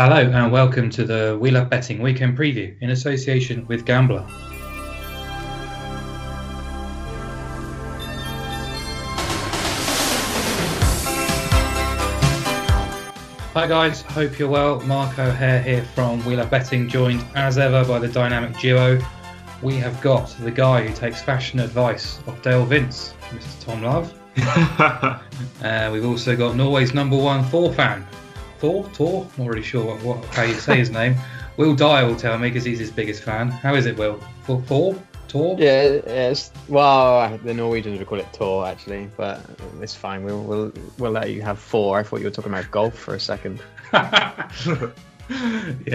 [0.00, 4.24] Hello and welcome to the We Love Betting Weekend Preview in association with Gambler.
[13.54, 14.78] Hi guys, hope you're well.
[14.82, 19.00] Mark O'Hare here from We Love Betting, joined as ever by the dynamic duo.
[19.62, 23.64] We have got the guy who takes fashion advice off Dale Vince, Mr.
[23.64, 24.14] Tom Love.
[25.64, 28.06] uh, we've also got Norway's number one Thor fan,
[28.58, 31.14] Thor, Thor, I'm not really sure what, what how you say his name.
[31.56, 33.50] Will Dyer will tell me because he's his biggest fan.
[33.50, 34.20] How is it, Will?
[34.44, 34.96] Thor, Thor,
[35.28, 35.56] Tor?
[35.58, 39.44] Yeah, it's well, the Norwegians would call it Tor actually, but
[39.80, 40.24] it's fine.
[40.24, 41.98] We'll we'll we'll let you have four.
[41.98, 43.60] I thought you were talking about golf for a second.
[43.92, 44.90] yeah,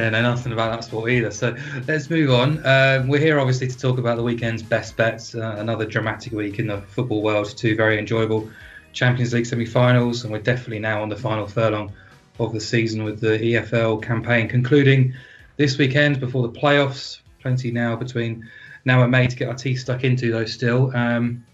[0.09, 1.31] know nothing about that sport either.
[1.31, 1.55] So
[1.87, 2.65] let's move on.
[2.65, 5.35] Um, we're here obviously to talk about the weekend's best bets.
[5.35, 7.57] Uh, another dramatic week in the football world.
[7.57, 8.49] Two very enjoyable
[8.93, 11.91] Champions League semi-finals, and we're definitely now on the final furlong
[12.39, 15.13] of the season with the EFL campaign concluding
[15.57, 17.19] this weekend before the playoffs.
[17.39, 18.49] Plenty now between
[18.85, 20.95] now and May to get our teeth stuck into those still.
[20.95, 21.45] Um,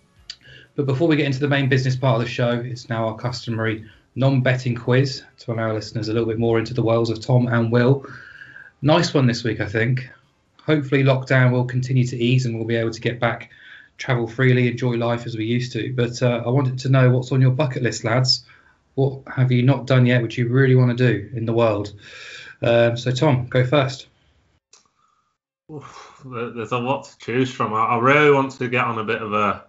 [0.76, 3.16] but before we get into the main business part of the show, it's now our
[3.16, 7.48] customary non-betting quiz to allow listeners a little bit more into the worlds of Tom
[7.48, 8.06] and Will.
[8.82, 10.10] Nice one this week, I think.
[10.66, 13.50] Hopefully, lockdown will continue to ease and we'll be able to get back,
[13.98, 15.94] travel freely, enjoy life as we used to.
[15.94, 18.46] But uh, I wanted to know what's on your bucket list, lads.
[19.00, 21.94] What have you not done yet, which you really want to do in the world?
[22.62, 24.08] Um, so, Tom, go first.
[25.70, 27.74] There's a lot to choose from.
[27.74, 29.66] I really want to get on a bit of a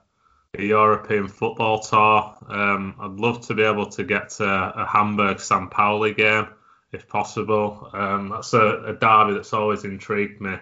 [0.58, 2.36] a European football tour.
[2.48, 6.48] Um, I'd love to be able to get to a Hamburg San Pauli game
[6.90, 7.88] if possible.
[7.92, 10.56] Um, that's a, a, derby that's always intrigued me,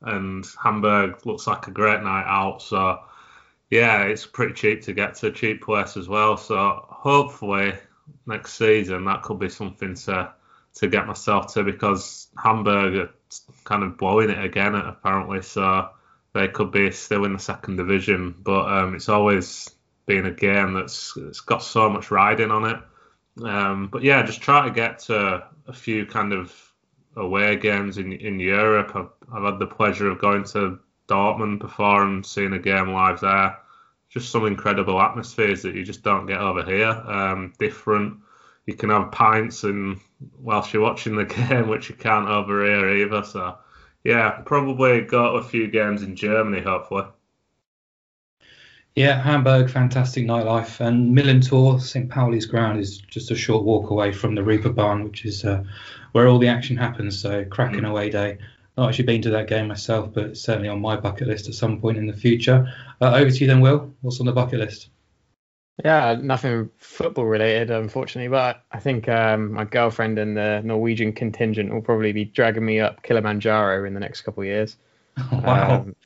[0.00, 2.62] and Hamburg looks like a great night out.
[2.62, 3.00] So,
[3.68, 6.38] yeah, it's pretty cheap to get to a cheap place as well.
[6.38, 7.74] So, hopefully,
[8.26, 10.32] next season that could be something to
[10.74, 13.10] to get myself to because Hamburg are
[13.64, 15.42] kind of blowing it again apparently.
[15.42, 15.90] So
[16.34, 19.70] they could be still in the second division, but um, it's always
[20.06, 23.44] been a game that's it's got so much riding on it.
[23.44, 26.54] Um, but yeah, just try to get to a few kind of
[27.16, 28.94] away games in in Europe.
[28.94, 30.78] I've, I've had the pleasure of going to
[31.08, 33.58] Dortmund before and seeing a game live there.
[34.08, 36.88] Just some incredible atmospheres that you just don't get over here.
[36.88, 38.18] Um, different.
[38.66, 39.98] You can have pints and
[40.40, 43.22] whilst you're watching the game, which you can't over here either.
[43.22, 43.58] So
[44.04, 47.04] yeah, probably got a few games in Germany, hopefully.
[48.94, 52.10] Yeah, Hamburg, fantastic nightlife, and Millerntor, St.
[52.10, 55.62] Pauli's ground is just a short walk away from the Reeperbahn, which is uh,
[56.12, 57.20] where all the action happens.
[57.20, 57.90] So cracking mm.
[57.90, 58.38] away day.
[58.78, 61.80] Not actually been to that game myself, but certainly on my bucket list at some
[61.80, 62.72] point in the future.
[63.00, 63.92] Uh, over to you then, Will.
[64.02, 64.90] What's on the bucket list?
[65.84, 68.28] Yeah, nothing football related, unfortunately.
[68.28, 72.78] But I think um, my girlfriend and the Norwegian contingent will probably be dragging me
[72.78, 74.76] up Kilimanjaro in the next couple of years.
[75.32, 75.80] wow.
[75.80, 75.96] Um,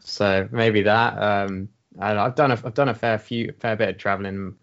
[0.00, 1.18] so maybe that.
[1.22, 1.68] Um,
[2.00, 4.54] I've done a, I've done a fair few fair bit of traveling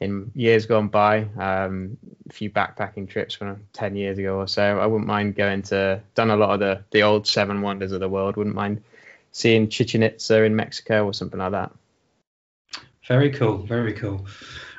[0.00, 1.28] in years gone by.
[1.38, 4.78] Um, a few backpacking trips from ten years ago or so.
[4.78, 8.00] I wouldn't mind going to done a lot of the the old seven wonders of
[8.00, 8.36] the world.
[8.36, 8.82] Wouldn't mind
[9.32, 11.72] seeing Chichen Itza in Mexico or something like that.
[13.06, 13.58] Very cool.
[13.58, 14.26] Very cool.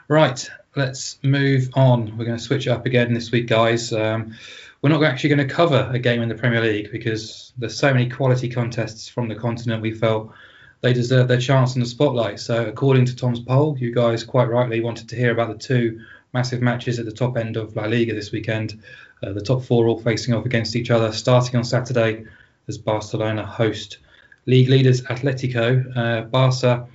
[0.07, 2.17] Right, let's move on.
[2.17, 3.93] We're going to switch it up again this week, guys.
[3.93, 4.35] Um,
[4.81, 7.93] we're not actually going to cover a game in the Premier League because there's so
[7.93, 9.81] many quality contests from the continent.
[9.81, 10.33] We felt
[10.81, 12.39] they deserve their chance in the spotlight.
[12.39, 16.01] So, according to Tom's poll, you guys quite rightly wanted to hear about the two
[16.33, 18.81] massive matches at the top end of La Liga this weekend.
[19.23, 22.25] Uh, the top four all facing off against each other, starting on Saturday
[22.67, 23.99] as Barcelona host
[24.45, 25.95] league leaders Atletico.
[25.95, 26.87] Uh, Barca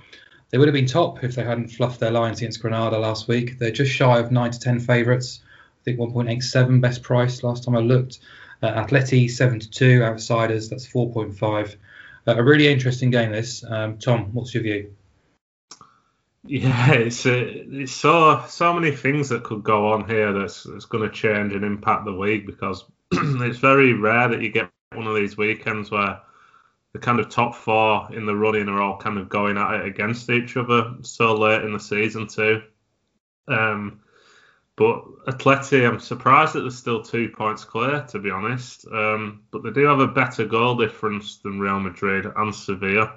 [0.49, 3.59] they would have been top if they hadn't fluffed their lines against Granada last week.
[3.59, 5.41] They're just shy of 9 to 10 favourites.
[5.81, 8.19] I think 1.87 best price last time I looked.
[8.63, 11.75] Uh, Atleti 7 to 2, outsiders, that's 4.5.
[12.27, 13.63] Uh, a really interesting game, this.
[13.63, 14.93] Um, Tom, what's your view?
[16.43, 20.85] Yeah, it's uh, it's so so many things that could go on here that's that's
[20.85, 25.07] going to change and impact the week because it's very rare that you get one
[25.07, 26.21] of these weekends where
[26.93, 29.85] the kind of top four in the running are all kind of going at it
[29.85, 32.61] against each other so late in the season too.
[33.47, 34.01] Um,
[34.77, 38.85] but Atleti, I'm surprised that they're still two points clear, to be honest.
[38.87, 43.15] Um, but they do have a better goal difference than Real Madrid and Sevilla,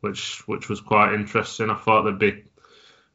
[0.00, 1.70] which which was quite interesting.
[1.70, 2.44] I thought they'd be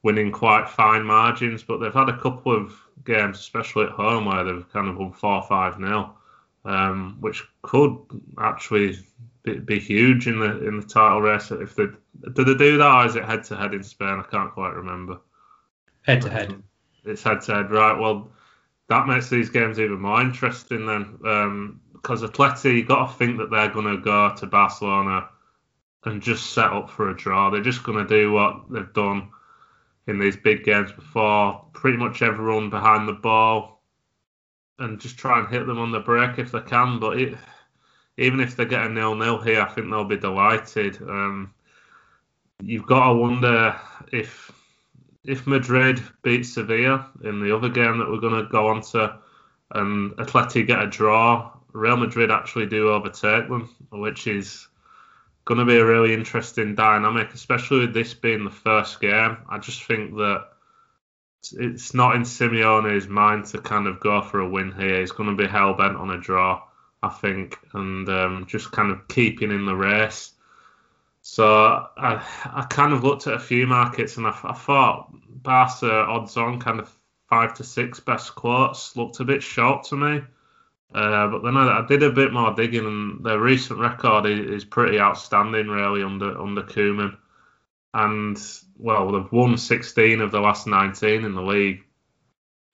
[0.01, 4.45] winning quite fine margins, but they've had a couple of games, especially at home, where
[4.45, 6.15] they've kind of won four five nil,
[6.63, 7.97] um, which could
[8.39, 8.97] actually
[9.43, 11.51] be, be huge in the in the title race.
[11.51, 11.87] If they
[12.33, 14.23] do they do that, or is it head to head in Spain?
[14.25, 15.19] I can't quite remember.
[16.03, 16.63] Head to head.
[17.05, 17.97] It's head said, right?
[17.97, 18.31] Well,
[18.87, 21.17] that makes these games even more interesting then.
[21.25, 25.29] Um, because Atleti, you got to think that they're going to go to Barcelona
[26.03, 27.49] and just set up for a draw.
[27.49, 29.29] They're just going to do what they've done
[30.07, 31.65] in these big games before.
[31.71, 33.81] Pretty much everyone behind the ball
[34.79, 36.99] and just try and hit them on the break if they can.
[36.99, 37.37] But it,
[38.17, 41.01] even if they get a nil-nil here, I think they'll be delighted.
[41.01, 41.53] Um,
[42.61, 43.79] you've got to wonder
[44.11, 44.51] if
[45.25, 49.19] if Madrid beat Sevilla in the other game that we're going to go on to,
[49.71, 54.67] and Atleti get a draw, Real Madrid actually do overtake them, which is
[55.45, 59.37] going to be a really interesting dynamic, especially with this being the first game.
[59.49, 60.49] I just think that
[61.53, 64.99] it's not in Simeone's mind to kind of go for a win here.
[64.99, 66.61] He's going to be hell bent on a draw,
[67.01, 70.32] I think, and um, just kind of keeping in the race.
[71.25, 75.09] So I, I kind of looked at a few markets and I, I thought
[75.41, 76.93] Barca odds on kind of
[77.29, 80.21] five to six best quotes looked a bit short to me.
[80.93, 84.51] Uh, but then I, I, did a bit more digging, and their recent record is,
[84.51, 87.17] is, pretty outstanding, really, under under Koeman.
[87.95, 88.39] And
[88.77, 91.83] well, they've won 16 of the last 19 in the league,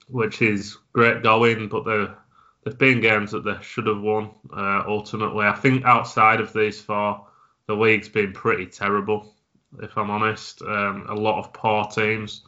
[0.08, 1.68] which is great going.
[1.68, 2.14] But there
[2.62, 4.32] there've been games that they should have won.
[4.54, 7.26] Uh, ultimately, I think outside of these four,
[7.70, 9.32] the league's been pretty terrible.
[9.80, 12.42] If I'm honest, um, a lot of poor teams.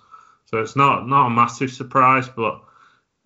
[0.46, 2.60] So it's not not a massive surprise, but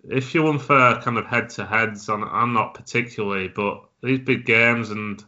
[0.05, 4.45] if you're for kind of head to heads, I'm, I'm not particularly, but these big
[4.45, 5.25] games and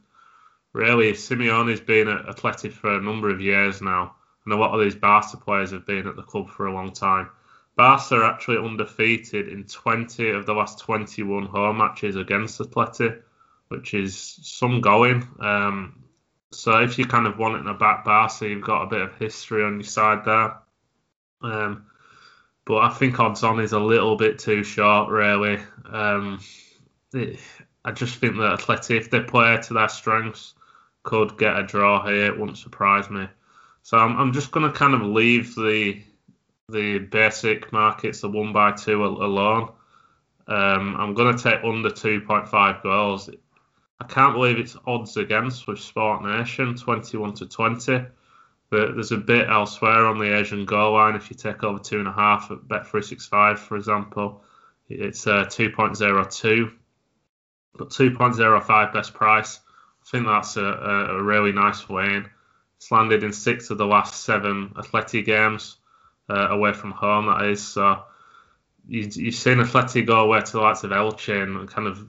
[0.74, 4.80] really Simeone's been at Athletic for a number of years now, and a lot of
[4.84, 7.30] these Barca players have been at the club for a long time.
[7.76, 13.24] Barca are actually undefeated in 20 of the last 21 home matches against Athletic,
[13.68, 15.26] which is some going.
[15.40, 16.04] Um,
[16.52, 18.86] so if you kind of want it in a back bar, so you've got a
[18.86, 20.56] bit of history on your side there.
[21.42, 21.86] Um,
[22.64, 25.58] but I think odds on is a little bit too short, really.
[25.90, 26.40] Um,
[27.12, 27.38] it,
[27.84, 30.54] I just think that Atleti, if they play to their strengths,
[31.02, 32.26] could get a draw here.
[32.26, 33.26] It wouldn't surprise me.
[33.82, 36.02] So I'm, I'm just going to kind of leave the
[36.70, 39.72] the basic markets, the one by two alone.
[40.46, 43.30] Um, I'm going to take under 2.5 goals.
[44.00, 48.04] I can't believe it's odds against with Sport Nation, 21 to 20.
[48.70, 51.16] But there's a bit elsewhere on the Asian goal line.
[51.16, 54.44] If you take over two and a half at Bet365, for example,
[54.88, 56.72] it's uh, 2.02,
[57.76, 59.60] but 2.05 best price.
[60.02, 62.28] I think that's a, a, really nice win.
[62.76, 65.76] It's landed in six of the last seven Atleti games
[66.30, 67.26] uh, away from home.
[67.26, 68.04] That is so.
[68.86, 72.06] You, you've seen Atleti go away to the likes of Elche and kind of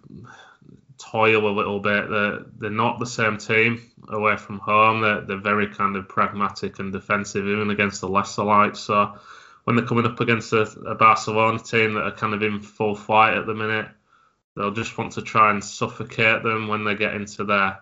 [0.99, 2.09] toil a little bit.
[2.09, 5.01] They're, they're not the same team away from home.
[5.01, 8.81] They're, they're very kind of pragmatic and defensive, even against the lesser lights.
[8.81, 9.17] So
[9.63, 12.95] when they're coming up against a, a Barcelona team that are kind of in full
[12.95, 13.87] flight at the minute,
[14.55, 17.79] they'll just want to try and suffocate them when they get into their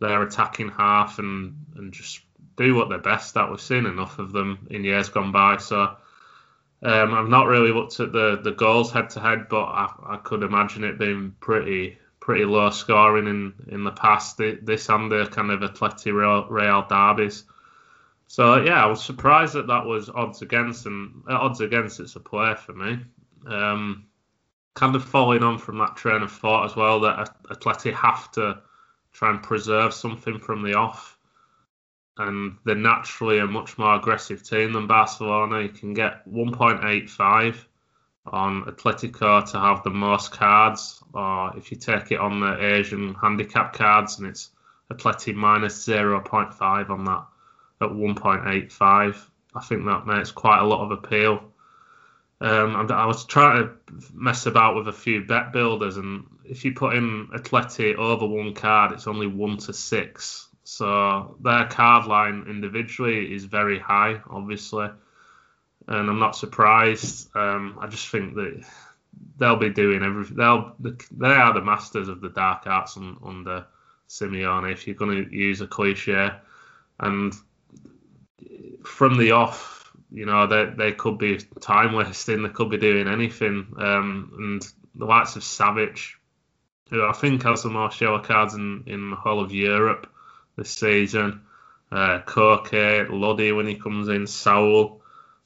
[0.00, 2.20] their attacking half and and just
[2.56, 3.50] do what they're best at.
[3.50, 5.56] We've seen enough of them in years gone by.
[5.56, 5.96] So
[6.82, 10.16] um, I've not really looked at the, the goals head to head, but I, I
[10.16, 11.98] could imagine it being pretty
[12.30, 14.38] pretty low scoring in, in the past.
[14.38, 17.42] This and the kind of Atleti Real, derbies.
[18.28, 22.14] So yeah, I was surprised that that was odds against, and uh, odds against it's
[22.14, 23.00] a play for me.
[23.48, 24.06] Um,
[24.74, 28.60] kind of following on from that train of thought as well that Atleti have to
[29.12, 31.18] try and preserve something from the off,
[32.16, 35.62] and they're naturally a much more aggressive team than Barcelona.
[35.62, 37.64] You can get 1.85
[38.26, 43.14] on Atletico to have the most cards, or if you take it on the Asian
[43.14, 44.50] handicap cards, and it's
[44.92, 47.26] Atleti minus 0.5 on that
[47.80, 49.16] at 1.85.
[49.54, 51.42] I think that makes quite a lot of appeal.
[52.42, 53.72] Um, I was trying to
[54.14, 58.54] mess about with a few bet builders, and if you put in Atleti over one
[58.54, 60.48] card, it's only one to six.
[60.64, 64.88] So their card line individually is very high, obviously
[65.90, 67.34] and I'm not surprised.
[67.36, 68.64] Um, I just think that
[69.38, 70.36] they'll be doing everything.
[70.36, 73.66] They'll they are the masters of the dark arts on, under
[74.08, 74.72] Simeone.
[74.72, 76.30] If you're going to use a cliche,
[77.00, 77.34] and
[78.84, 82.44] from the off, you know they they could be time wasting.
[82.44, 83.74] They could be doing anything.
[83.76, 86.12] Um, and the likes of Savic,
[86.88, 90.08] who I think has the most yellow cards in in the whole of Europe
[90.56, 91.42] this season.
[91.90, 94.99] Uh, Koke, Lodi when he comes in, Saul.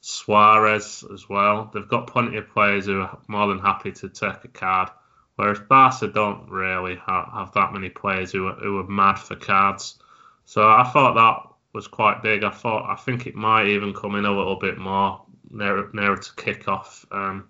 [0.07, 1.71] Suarez as well.
[1.73, 4.89] They've got plenty of players who are more than happy to take a card,
[5.35, 9.35] whereas Barca don't really have, have that many players who are, who are mad for
[9.35, 9.97] cards.
[10.45, 12.43] So I thought that was quite big.
[12.43, 16.17] I thought I think it might even come in a little bit more nearer, nearer
[16.17, 17.03] to kick off.
[17.11, 17.49] Um,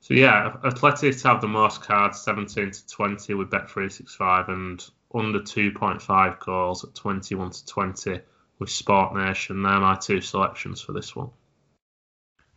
[0.00, 6.40] So yeah, Athletic have the most cards, 17 to 20 with Bet365, and under 2.5
[6.40, 8.20] goals at 21 to 20
[8.58, 9.62] with Sport Nation.
[9.62, 11.30] They're my two selections for this one.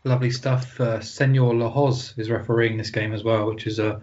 [0.03, 0.79] Lovely stuff.
[0.79, 3.99] Uh, Senor Lahoz is refereeing this game as well, which is uh,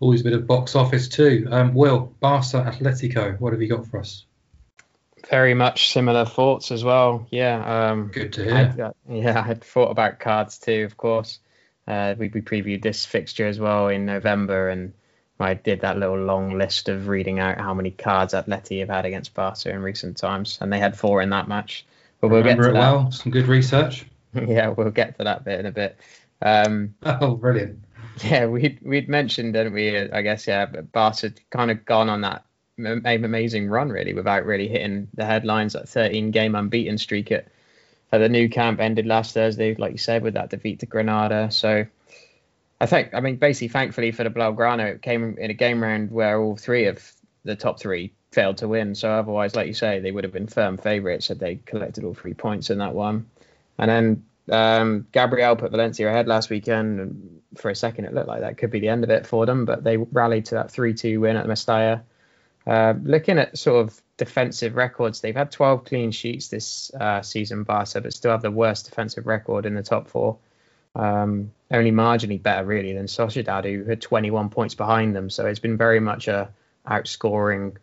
[0.00, 1.46] always a bit of box office too.
[1.50, 4.24] Um, Will, Barca Atletico, what have you got for us?
[5.30, 7.26] Very much similar thoughts as well.
[7.30, 7.90] Yeah.
[7.90, 8.74] Um, Good to hear.
[8.86, 11.38] uh, yeah, I had thought about cards too, of course.
[11.86, 14.92] Uh, we, we previewed this fixture as well in November, and
[15.38, 19.06] I did that little long list of reading out how many cards Atleti have had
[19.06, 21.86] against Barca in recent times, and they had four in that match.
[22.20, 22.92] But we'll Remember get to it that.
[22.92, 23.10] well.
[23.12, 24.04] Some good research.
[24.46, 25.98] yeah, we'll get to that bit in a bit.
[26.42, 27.84] Um, oh, brilliant.
[28.22, 29.98] Yeah, we'd we'd mentioned, didn't we?
[29.98, 32.44] I guess yeah, but had kind of gone on that
[32.78, 35.72] amazing run really without really hitting the headlines.
[35.72, 37.48] That 13 game unbeaten streak at,
[38.12, 41.50] at the Nou Camp ended last Thursday, like you said, with that defeat to Granada.
[41.50, 41.86] So
[42.80, 46.10] I think, I mean, basically, thankfully for the Blaugrana, it came in a game round
[46.10, 47.12] where all three of
[47.44, 48.94] the top three failed to win.
[48.94, 52.14] So otherwise, like you say, they would have been firm favourites had they collected all
[52.14, 53.26] three points in that one.
[53.78, 58.28] And then um, Gabriel put Valencia ahead last weekend, and for a second it looked
[58.28, 60.68] like that could be the end of it for them, but they rallied to that
[60.68, 62.02] 3-2 win at Mestalla.
[62.66, 67.62] Uh, looking at sort of defensive records, they've had 12 clean sheets this uh, season,
[67.62, 70.38] Barca, but still have the worst defensive record in the top four.
[70.94, 75.28] Um, only marginally better, really, than Sociedad, who had 21 points behind them.
[75.28, 76.50] So it's been very much a
[76.86, 77.76] outscoring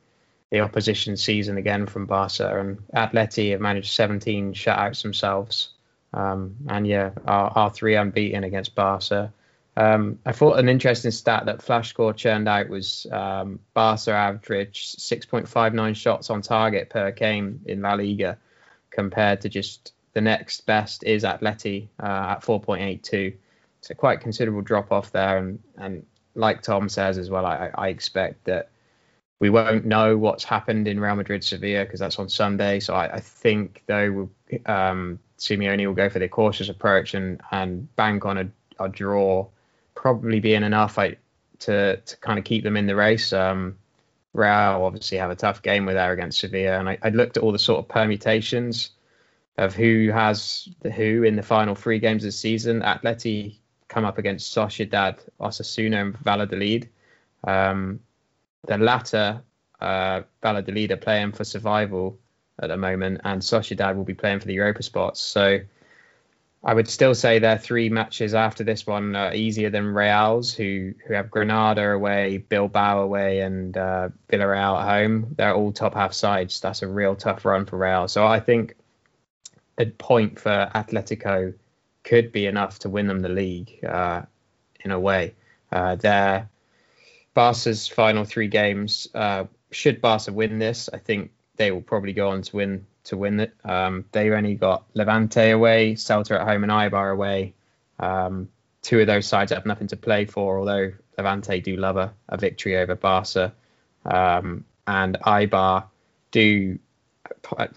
[0.50, 2.57] the opposition season again from Barca.
[2.57, 5.69] And Atleti have managed 17 shutouts themselves.
[6.13, 9.32] Um, and yeah, our, three unbeaten against Barca.
[9.77, 15.96] Um, I thought an interesting stat that Flashscore churned out was um, Barca average 6.59
[15.96, 18.38] shots on target per game in La Liga,
[18.89, 23.36] compared to just the next best is Atleti uh, at 4.82.
[23.80, 27.88] So quite considerable drop off there, and and like Tom says as well, I, I
[27.88, 28.70] expect that
[29.39, 32.80] we won't know what's happened in Real Madrid Sevilla because that's on Sunday.
[32.80, 34.30] So I, I think though
[34.68, 39.48] um, Simeone will go for the cautious approach and and bank on a, a draw,
[39.95, 41.17] probably being enough I,
[41.60, 43.33] to to kind of keep them in the race.
[43.33, 43.77] Um,
[44.33, 47.43] Real obviously have a tough game with there against Sevilla, and I, I looked at
[47.43, 48.91] all the sort of permutations
[49.57, 52.81] of who has the who in the final three games of the season.
[52.81, 53.57] Atleti
[53.88, 56.88] come up against Sociedad, Osasuna, and Valladolid.
[57.43, 58.00] Um,
[58.67, 59.41] the latter,
[59.79, 62.19] uh, Valladolid are playing for survival
[62.62, 65.20] at the moment, and Sociedad will be playing for the Europa spots.
[65.20, 65.60] So
[66.63, 70.94] I would still say their three matches after this one are easier than Real's, who
[71.06, 75.34] who have Granada away, Bilbao away, and uh, Villarreal at home.
[75.38, 76.60] They're all top half sides.
[76.60, 78.08] That's a real tough run for Real.
[78.08, 78.75] So I think
[79.77, 81.56] a point for Atletico
[82.03, 84.24] could be enough to win them the league uh,
[84.84, 85.34] in a way.
[85.72, 86.50] Uh, their
[87.34, 89.08] Barca's final three games.
[89.13, 93.15] Uh, should Barca win this, I think they will probably go on to win to
[93.15, 93.53] win it.
[93.63, 97.53] Um, they only got Levante away, Celta at home, and Eibar away.
[98.00, 98.50] Um,
[98.82, 102.38] two of those sides have nothing to play for, although Levante do love a, a
[102.38, 103.53] victory over Barca,
[104.06, 105.86] um, and Eibar
[106.32, 106.80] do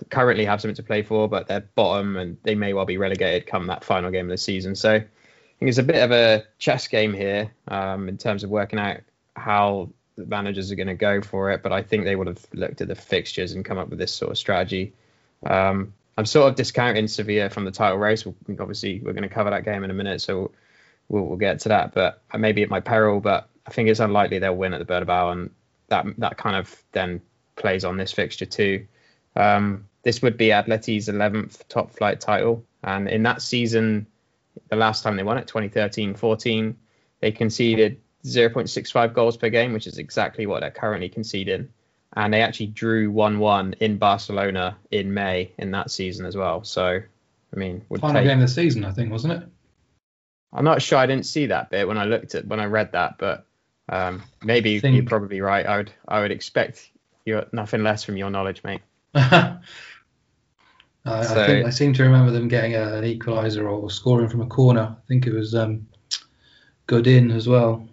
[0.09, 3.47] currently have something to play for, but they're bottom and they may well be relegated
[3.47, 4.75] come that final game of the season.
[4.75, 5.07] So I
[5.59, 9.01] think it's a bit of a chess game here um, in terms of working out
[9.37, 12.45] how the managers are going to go for it, but I think they would have
[12.53, 14.93] looked at the fixtures and come up with this sort of strategy.
[15.45, 18.25] Um, I'm sort of discounting Sevilla from the title race.
[18.27, 20.53] Obviously, we're going to cover that game in a minute, so
[21.09, 21.93] we'll, we'll get to that.
[21.95, 24.93] But I maybe at my peril, but I think it's unlikely they'll win at the
[24.93, 25.51] Bernabeu, and
[25.89, 27.21] that that kind of then
[27.57, 28.87] plays on this fixture too.
[29.35, 34.07] Um, this would be Atleti's 11th top flight title, and in that season,
[34.69, 36.75] the last time they won it, 2013-14,
[37.21, 41.69] they conceded 0.65 goals per game, which is exactly what they're currently conceding.
[42.17, 46.65] And they actually drew 1 1 in Barcelona in May in that season as well.
[46.65, 48.25] So, I mean, final take...
[48.25, 49.49] game of the season, I think, wasn't it?
[50.53, 50.99] I'm not sure.
[50.99, 53.45] I didn't see that bit when I looked at when I read that, but
[53.89, 54.95] um, maybe think...
[54.95, 55.67] you're probably right.
[55.67, 56.89] I would I would expect
[57.25, 58.83] you nothing less from your knowledge, mate.
[59.15, 59.59] I,
[61.05, 64.41] so, I, think I seem to remember them getting a, an equaliser or scoring from
[64.41, 64.97] a corner.
[64.97, 65.87] I think it was um,
[66.87, 67.87] Godin as well.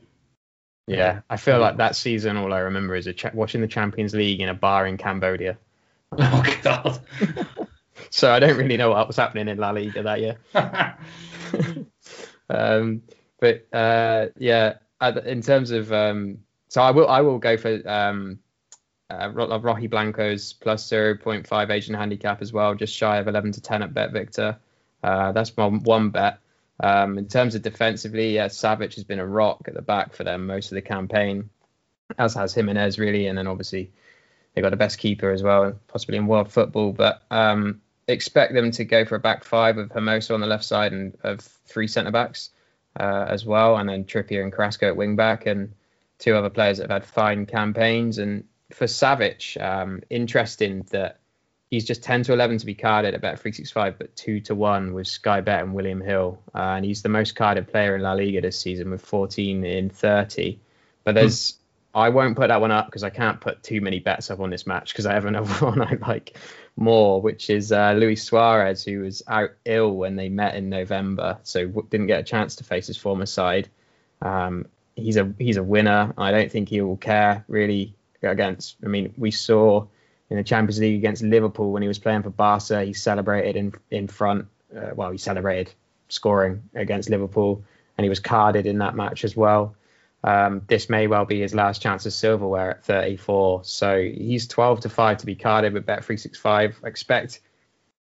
[0.97, 4.41] Yeah, I feel like that season, all I remember is cha- watching the Champions League
[4.41, 5.57] in a bar in Cambodia.
[6.17, 6.99] Oh God!
[8.09, 10.37] so I don't really know what was happening in La Liga that year.
[12.49, 13.03] um,
[13.39, 14.73] but uh, yeah,
[15.25, 18.39] in terms of um, so I will I will go for um,
[19.09, 23.93] uh, Rojiblancos plus 0.5 Asian handicap as well, just shy of 11 to 10 at
[23.93, 24.57] Bet Victor.
[25.01, 26.39] Uh, that's my one bet.
[26.81, 30.23] Um, in terms of defensively, yeah, Savic has been a rock at the back for
[30.23, 31.51] them most of the campaign,
[32.17, 33.91] as has Gimenez really, and then obviously
[34.53, 36.91] they got the best keeper as well, possibly in world football.
[36.91, 40.65] But um, expect them to go for a back five of Hermoso on the left
[40.65, 42.49] side and of three centre backs
[42.99, 45.73] uh, as well, and then Trippier and Carrasco at wing back, and
[46.17, 48.17] two other players that have had fine campaigns.
[48.17, 51.20] And for Savic, um, interesting that
[51.71, 55.07] he's just 10 to 11 to be carded at Bet365, but 2 to 1 with
[55.07, 56.37] Sky Bet and William Hill.
[56.53, 59.89] Uh, and he's the most carded player in La Liga this season with 14 in
[59.89, 60.59] 30.
[61.05, 61.53] But there's,
[61.93, 61.99] hmm.
[61.99, 64.49] I won't put that one up because I can't put too many bets up on
[64.49, 66.37] this match because I have another one I like
[66.75, 71.39] more, which is uh, Luis Suarez, who was out ill when they met in November,
[71.43, 73.69] so didn't get a chance to face his former side.
[74.21, 76.13] Um, he's a he's a winner.
[76.17, 78.77] I don't think he will care really against.
[78.83, 79.87] I mean, we saw
[80.31, 82.83] in the Champions League against Liverpool when he was playing for Barca.
[82.83, 84.47] He celebrated in in front.
[84.75, 85.73] Uh, well, he celebrated
[86.07, 87.63] scoring against Liverpool,
[87.97, 89.75] and he was carded in that match as well.
[90.23, 93.65] Um, this may well be his last chance of silverware at 34.
[93.65, 96.85] So he's 12 to 5 to be carded with Bet365.
[96.85, 97.41] Expect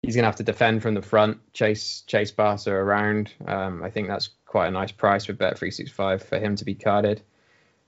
[0.01, 3.34] he's going to have to defend from the front, chase chase Barca around.
[3.46, 7.22] Um, I think that's quite a nice price with Bet365 for him to be carded.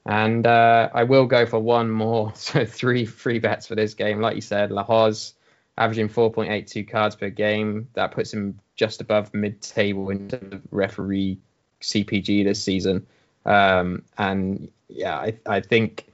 [0.05, 4.21] And uh, I will go for one more, so three free bets for this game.
[4.21, 5.33] Like you said, Lahoz
[5.77, 7.89] averaging 4.82 cards per game.
[7.93, 11.39] That puts him just above mid-table in terms of referee
[11.81, 13.07] CPG this season.
[13.45, 16.05] Um, and yeah, I, I think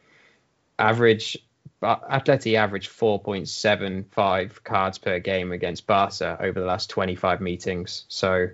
[0.80, 1.38] average
[1.82, 8.06] Atleti averaged 4.75 cards per game against Barca over the last 25 meetings.
[8.08, 8.48] So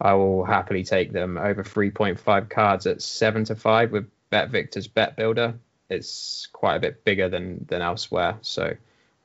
[0.00, 4.88] I will happily take them over 3.5 cards at seven to five with Bet Victor's
[4.88, 5.54] Bet Builder.
[5.90, 8.74] It's quite a bit bigger than than elsewhere, so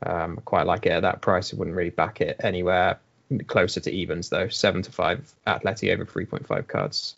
[0.05, 1.53] um, quite like it at that price.
[1.53, 2.99] I wouldn't really back it anywhere
[3.47, 4.49] closer to evens though.
[4.49, 7.15] Seven to five Atleti over three point five cards.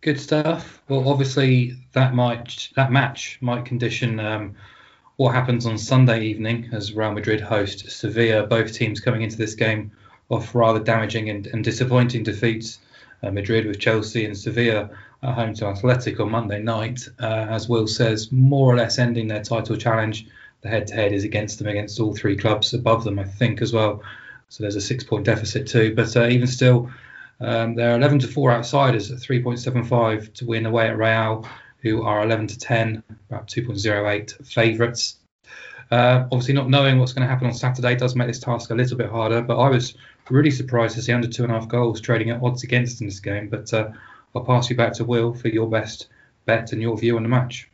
[0.00, 0.82] Good stuff.
[0.88, 4.56] Well, obviously that might that match might condition um,
[5.16, 8.48] what happens on Sunday evening as Real Madrid host Sevilla.
[8.48, 9.92] Both teams coming into this game
[10.28, 12.80] off rather damaging and, and disappointing defeats.
[13.22, 14.90] Uh, Madrid with Chelsea and Sevilla
[15.22, 17.08] at home to Athletic on Monday night.
[17.20, 20.26] Uh, as Will says, more or less ending their title challenge.
[20.62, 24.02] The head-to-head is against them against all three clubs above them, I think, as well.
[24.48, 25.94] So there's a six-point deficit too.
[25.94, 26.90] But uh, even still,
[27.40, 32.22] um, they're 11 to four outsiders at 3.75 to win away at Real, who are
[32.22, 35.16] 11 to 10, about 2.08 favourites.
[35.90, 38.74] Uh, obviously, not knowing what's going to happen on Saturday does make this task a
[38.74, 39.42] little bit harder.
[39.42, 39.94] But I was
[40.30, 43.08] really surprised to see under two and a half goals trading at odds against in
[43.08, 43.48] this game.
[43.48, 43.90] But uh,
[44.34, 46.08] I'll pass you back to Will for your best
[46.46, 47.68] bet and your view on the match.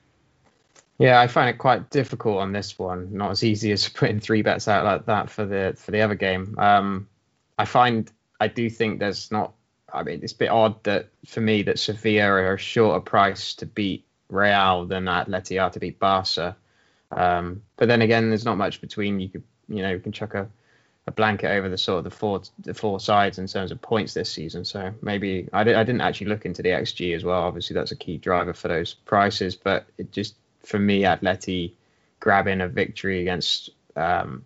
[0.98, 3.16] Yeah, I find it quite difficult on this one.
[3.16, 6.16] Not as easy as putting three bets out like that for the for the other
[6.16, 6.56] game.
[6.58, 7.08] Um,
[7.58, 9.54] I find I do think there's not.
[9.92, 13.54] I mean, it's a bit odd that for me that Sevilla are a shorter price
[13.54, 16.56] to beat Real than Atleti are to beat Barca.
[17.10, 19.20] Um, but then again, there's not much between.
[19.20, 20.48] You could you know you can chuck a
[21.08, 24.12] a blanket over the sort of the four the four sides in terms of points
[24.12, 24.64] this season.
[24.64, 27.42] So maybe I, I didn't actually look into the XG as well.
[27.42, 29.56] Obviously, that's a key driver for those prices.
[29.56, 31.72] But it just for me, Atleti
[32.20, 34.44] grabbing a victory against um,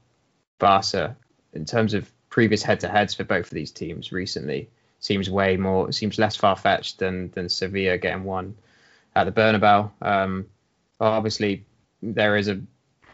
[0.58, 1.16] Barca
[1.52, 4.70] in terms of previous head-to-heads for both of these teams recently
[5.00, 8.54] seems way more seems less far-fetched than than Sevilla getting one
[9.16, 9.90] at the Bernabeu.
[10.00, 10.46] Um,
[11.00, 11.64] obviously,
[12.00, 12.60] there is a,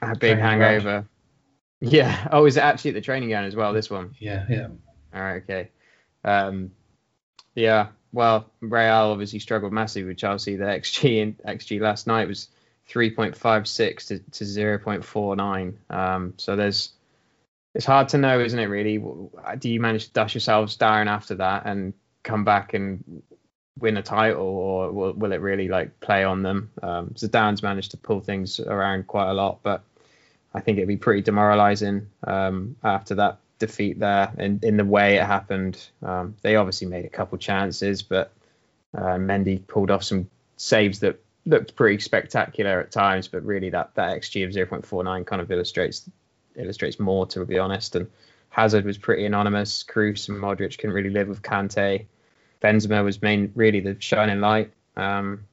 [0.03, 1.07] a big hangover.
[1.81, 2.29] Yeah.
[2.33, 3.73] Oh, is it actually at the training ground as well?
[3.73, 4.15] This one.
[4.19, 4.45] Yeah.
[4.49, 4.69] Yeah.
[5.15, 5.43] All right.
[5.43, 5.71] Okay.
[6.25, 6.73] Um,
[7.55, 7.89] yeah.
[8.13, 10.57] Well, Real obviously struggled massively with Chelsea.
[10.57, 12.49] The XG in XG last night was
[12.91, 15.75] 3.56 to, to 0.49.
[15.95, 16.91] Um, so there's
[17.75, 18.65] it's hard to know, isn't it?
[18.65, 18.99] Really,
[19.59, 23.23] do you manage to dust yourselves down after that and come back and
[23.79, 26.71] win a title, or will, will it really like play on them?
[26.83, 29.85] Um, Zidane's managed to pull things around quite a lot, but
[30.55, 35.17] I think it'd be pretty demoralising um, after that defeat there in, in the way
[35.17, 35.85] it happened.
[36.03, 38.33] Um, they obviously made a couple chances, but
[38.95, 43.29] uh, Mendy pulled off some saves that looked pretty spectacular at times.
[43.29, 46.09] But really, that that xG of 0.49 kind of illustrates
[46.57, 47.97] illustrates more, to be honest.
[47.97, 48.09] And
[48.51, 49.85] Hazard was pretty anonymous.
[49.85, 52.07] Kroos and Modric couldn't really live with Kante.
[52.63, 54.73] Benzema was main really the shining light.
[54.97, 55.45] Um,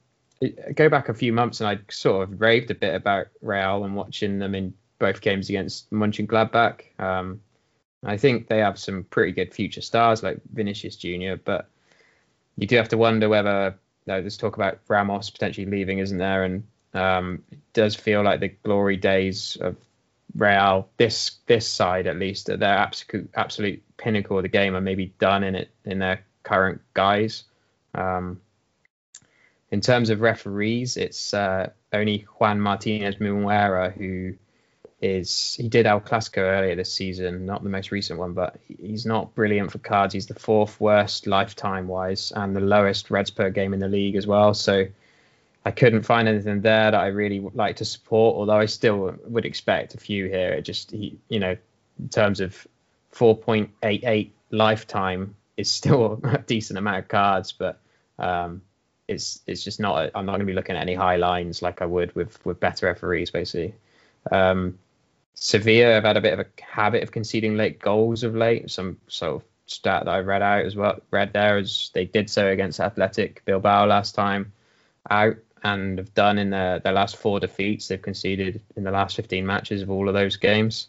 [0.74, 3.94] go back a few months and I sort of raved a bit about Real and
[3.94, 6.82] watching them in both games against Mönchengladbach.
[7.00, 7.40] Um,
[8.04, 11.68] I think they have some pretty good future stars like Vinicius Junior, but
[12.56, 13.74] you do have to wonder whether
[14.06, 16.44] you know, there's talk about Ramos potentially leaving, isn't there?
[16.44, 19.76] And um, it does feel like the glory days of
[20.34, 24.80] Real, this this side at least, at their absolute absolute pinnacle of the game, are
[24.80, 27.44] maybe done in it in their current guise.
[27.94, 28.40] Um,
[29.70, 34.34] in terms of referees, it's uh, only Juan Martinez Munuera who
[35.02, 39.04] is he did El Clasico earlier this season, not the most recent one, but he's
[39.04, 40.14] not brilliant for cards.
[40.14, 44.16] He's the fourth worst lifetime wise and the lowest reds per game in the league
[44.16, 44.54] as well.
[44.54, 44.86] So
[45.64, 48.36] I couldn't find anything there that I really like to support.
[48.36, 50.52] Although I still would expect a few here.
[50.52, 51.56] It just he, you know,
[51.98, 52.66] in terms of
[53.12, 57.80] 4.88 lifetime is still a decent amount of cards, but
[58.18, 58.62] um,
[59.08, 60.10] it's it's just not.
[60.14, 62.44] i am not going to be looking at any high lines like I would with
[62.46, 63.74] with better referees, basically.
[64.32, 64.78] Um,
[65.36, 68.70] Sevilla have had a bit of a habit of conceding late goals of late.
[68.70, 70.98] Some sort of stat that I read out as well.
[71.10, 74.52] Read there as they did so against Athletic Bilbao last time
[75.10, 77.88] out, and have done in their their last four defeats.
[77.88, 80.88] They've conceded in the last 15 matches of all of those games.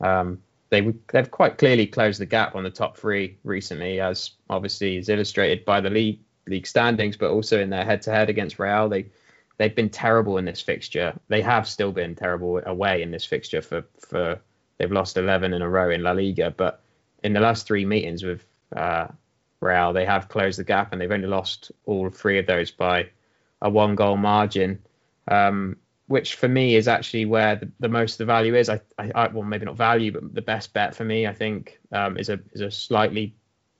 [0.00, 4.96] Um, they they've quite clearly closed the gap on the top three recently, as obviously
[4.96, 8.88] is illustrated by the league league standings, but also in their head-to-head against Real.
[8.88, 9.06] They
[9.58, 11.18] they've been terrible in this fixture.
[11.28, 14.40] They have still been terrible away in this fixture for for
[14.78, 16.82] they've lost 11 in a row in La Liga, but
[17.22, 18.44] in the last three meetings with
[18.74, 19.08] uh,
[19.60, 23.10] Real, they have closed the gap and they've only lost all three of those by
[23.60, 24.80] a one goal margin.
[25.26, 28.70] Um, which for me is actually where the, the most of the value is.
[28.70, 32.16] I, I, well, maybe not value, but the best bet for me, I think, um,
[32.16, 33.34] is a is a slightly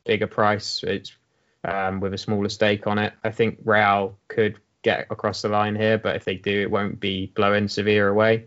[0.04, 0.82] bigger price.
[0.82, 1.16] It's
[1.64, 3.14] um, with a smaller stake on it.
[3.24, 6.98] I think Real could get across the line here, but if they do, it won't
[6.98, 8.46] be blowing Sevilla away.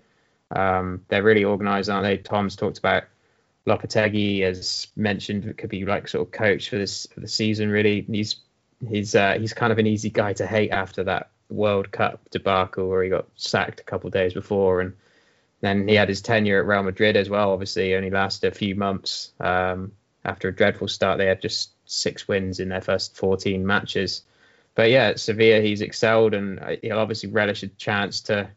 [0.50, 2.18] Um, they're really organised, aren't they?
[2.18, 3.04] Tom's talked about
[3.68, 7.70] Lopetegui, as mentioned, could be like sort of coach for this for the season.
[7.70, 8.38] Really, he's
[8.88, 12.90] he's uh, he's kind of an easy guy to hate after that World Cup debacle
[12.90, 14.94] where he got sacked a couple days before, and
[15.62, 17.52] then he had his tenure at Real Madrid as well.
[17.52, 19.32] Obviously, only lasted a few months.
[19.40, 19.92] Um,
[20.26, 24.24] after a dreadful start, they had just six wins in their first 14 matches.
[24.76, 28.50] But yeah, Sevilla, he's excelled, and he'll obviously relish a chance to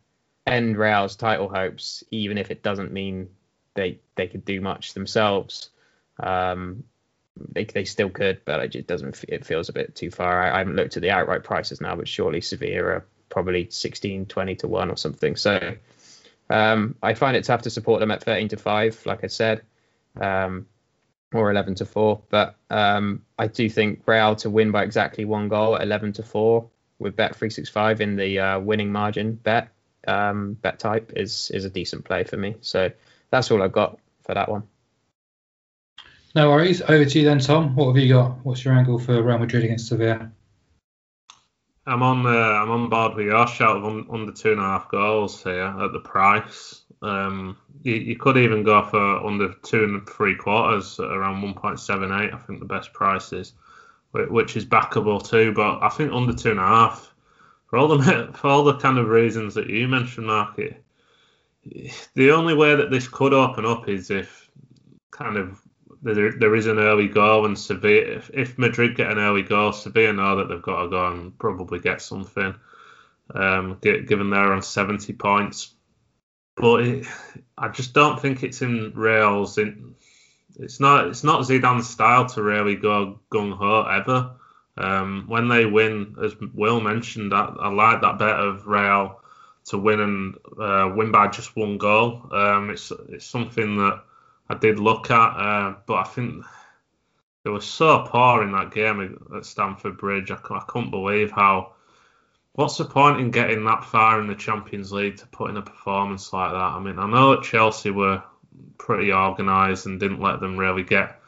[0.47, 3.29] end Real's title hopes, even if it doesn't mean
[3.75, 5.71] they they could do much themselves.
[6.21, 6.85] Um,
[7.37, 9.25] they, they still could, but it just doesn't.
[9.29, 10.43] It feels a bit too far.
[10.43, 14.27] I, I haven't looked at the outright prices now, but surely Sevilla are probably 16,
[14.27, 15.35] 20 to one or something.
[15.35, 15.75] So
[16.49, 19.63] um, I find it tough to support them at 13 to five, like I said.
[20.21, 20.67] Um,
[21.35, 22.23] or 11 to 4.
[22.29, 26.23] But um, I do think Real to win by exactly one goal at 11 to
[26.23, 26.69] 4
[26.99, 29.69] with bet 365 in the uh, winning margin bet
[30.07, 32.57] um, bet type is is a decent play for me.
[32.61, 32.91] So
[33.31, 34.65] that's all I've got for that one.
[36.35, 36.83] No worries.
[36.83, 37.77] Over to you then, Tom.
[37.77, 38.45] What have you got?
[38.45, 40.31] What's your angle for Real Madrid against Sevilla?
[41.87, 44.65] I'm on uh, I'm on board with your shout of un, under two and a
[44.65, 46.83] half goals here at the price.
[47.05, 52.33] Um, you, you, could even go for under two and three quarters around 1.78.
[52.33, 53.53] I think the best price is,
[54.13, 55.53] which is backable too.
[55.53, 57.13] But I think under two and a half,
[57.67, 60.77] for all the for all the kind of reasons that you mentioned, Marky,
[62.15, 64.51] the only way that this could open up is if
[65.11, 65.61] kind of
[66.03, 68.17] there, there is an early goal and Sevilla.
[68.17, 71.39] If, if Madrid get an early goal, Sevilla know that they've got to go and
[71.39, 72.55] probably get something.
[73.35, 75.75] Um, given they're on 70 points,
[76.57, 77.07] but it,
[77.59, 79.59] I just don't think it's in Real's.
[79.59, 79.95] In,
[80.59, 84.33] it's not it's not Zidane's style to really go gung ho ever.
[84.77, 89.21] Um, when they win, as Will mentioned, I, I like that bet of Real
[89.67, 92.29] to win and uh, win by just one goal.
[92.33, 94.03] Um, it's it's something that
[94.49, 96.45] I did look at, uh, but I think
[97.45, 100.31] it was so poor in that game at Stamford Bridge.
[100.31, 101.74] I, I couldn't believe how
[102.55, 105.63] What's the point in getting that far in the Champions League to put in a
[105.63, 106.57] performance like that?
[106.57, 108.23] I mean, I know that Chelsea were
[108.79, 111.21] pretty organised and didn't let them really get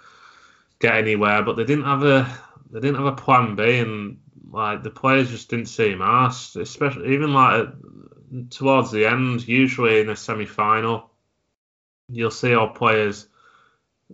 [0.79, 2.39] get anywhere, but they didn't have a
[2.71, 4.19] they didn't have a plan B, and
[4.53, 7.69] like the players just didn't seem asked, especially even like
[8.51, 9.49] towards the end.
[9.49, 11.11] Usually in a semi final,
[12.09, 13.27] you'll see our players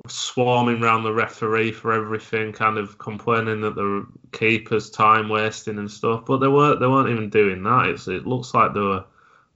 [0.09, 5.91] swarming around the referee for everything, kind of complaining that the keeper's time wasting and
[5.91, 6.25] stuff.
[6.27, 7.89] But they weren't they weren't even doing that.
[7.89, 9.05] It's, it looks like they were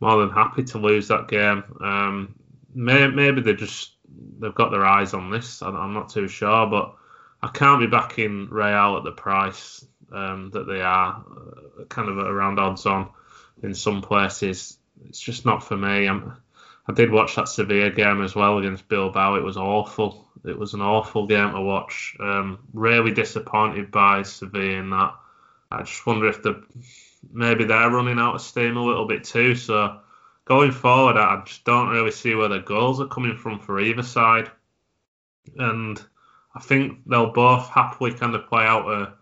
[0.00, 1.64] more than happy to lose that game.
[1.80, 2.34] Um,
[2.74, 3.92] may, maybe they just
[4.38, 5.62] they've got their eyes on this.
[5.62, 6.94] I'm not too sure, but
[7.42, 11.24] I can't be backing Real at the price um, that they are,
[11.80, 13.10] uh, kind of around odds on
[13.62, 14.78] in some places.
[15.08, 16.06] It's just not for me.
[16.06, 16.36] I'm,
[16.88, 19.34] I did watch that Sevilla game as well against Bilbao.
[19.34, 20.28] It was awful.
[20.44, 22.16] It was an awful game to watch.
[22.20, 25.14] Um, really disappointed by Sevilla in that.
[25.70, 26.62] I just wonder if the
[27.32, 29.56] maybe they're running out of steam a little bit too.
[29.56, 29.98] So
[30.44, 34.04] going forward, I just don't really see where the goals are coming from for either
[34.04, 34.50] side.
[35.56, 36.00] And
[36.54, 39.14] I think they'll both happily kind of play out a,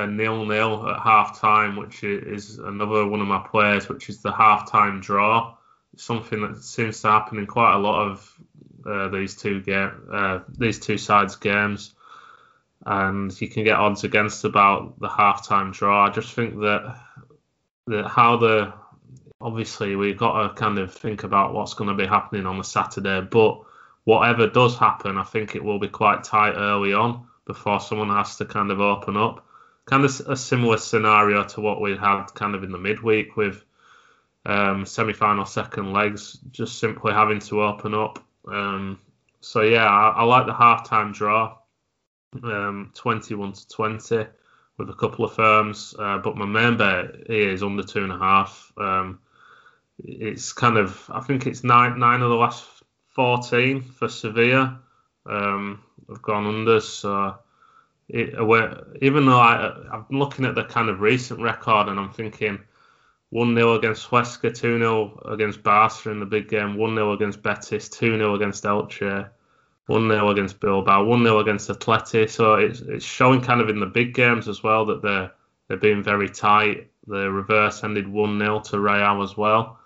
[0.00, 4.32] a nil-nil at half time, which is another one of my players, which is the
[4.32, 5.56] half-time draw.
[5.96, 8.40] Something that seems to happen in quite a lot of
[8.86, 11.94] uh, these two game, uh, these two sides games,
[12.84, 16.06] and you can get odds against about the half-time draw.
[16.06, 16.98] I just think that
[17.86, 18.72] that how the
[19.40, 22.64] obviously we've got to kind of think about what's going to be happening on the
[22.64, 23.60] Saturday, but
[24.04, 28.36] whatever does happen, I think it will be quite tight early on before someone has
[28.36, 29.46] to kind of open up.
[29.86, 33.62] Kind of a similar scenario to what we had kind of in the midweek with
[34.46, 38.24] um, semi-final second legs, just simply having to open up.
[38.46, 38.98] Um,
[39.40, 41.56] so yeah, I, I, like the half-time draw,
[42.42, 44.26] um, 21 to 20
[44.76, 48.18] with a couple of firms, uh, but my main bet is under two and a
[48.18, 48.72] half.
[48.76, 49.20] Um,
[50.02, 52.64] it's kind of I think it's nine nine of the last
[53.10, 54.80] fourteen for Sevilla.
[55.26, 57.38] Um, have gone under, so
[58.08, 58.34] it,
[59.00, 62.58] even though I, I'm looking at the kind of recent record and I'm thinking
[63.34, 67.42] 1 0 against Huesca, 2 0 against Barca in the big game, 1 0 against
[67.42, 69.28] Betis, 2 0 against Elche,
[69.86, 72.30] 1 0 against Bilbao, 1 0 against Atleti.
[72.30, 75.32] So it's, it's showing kind of in the big games as well that they're,
[75.66, 76.92] they're being very tight.
[77.08, 79.80] The reverse ended 1 0 to Real as well.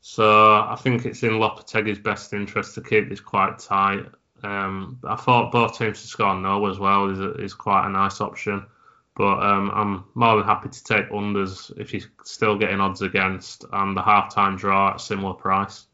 [0.00, 4.06] So I think it's in Lopetegui's best interest to keep this quite tight.
[4.42, 8.20] Um, I thought both teams to score no as well is, is quite a nice
[8.20, 8.66] option.
[9.14, 13.64] But um, I'm more than happy to take unders if you're still getting odds against
[13.70, 15.86] and the half-time draw at a similar price.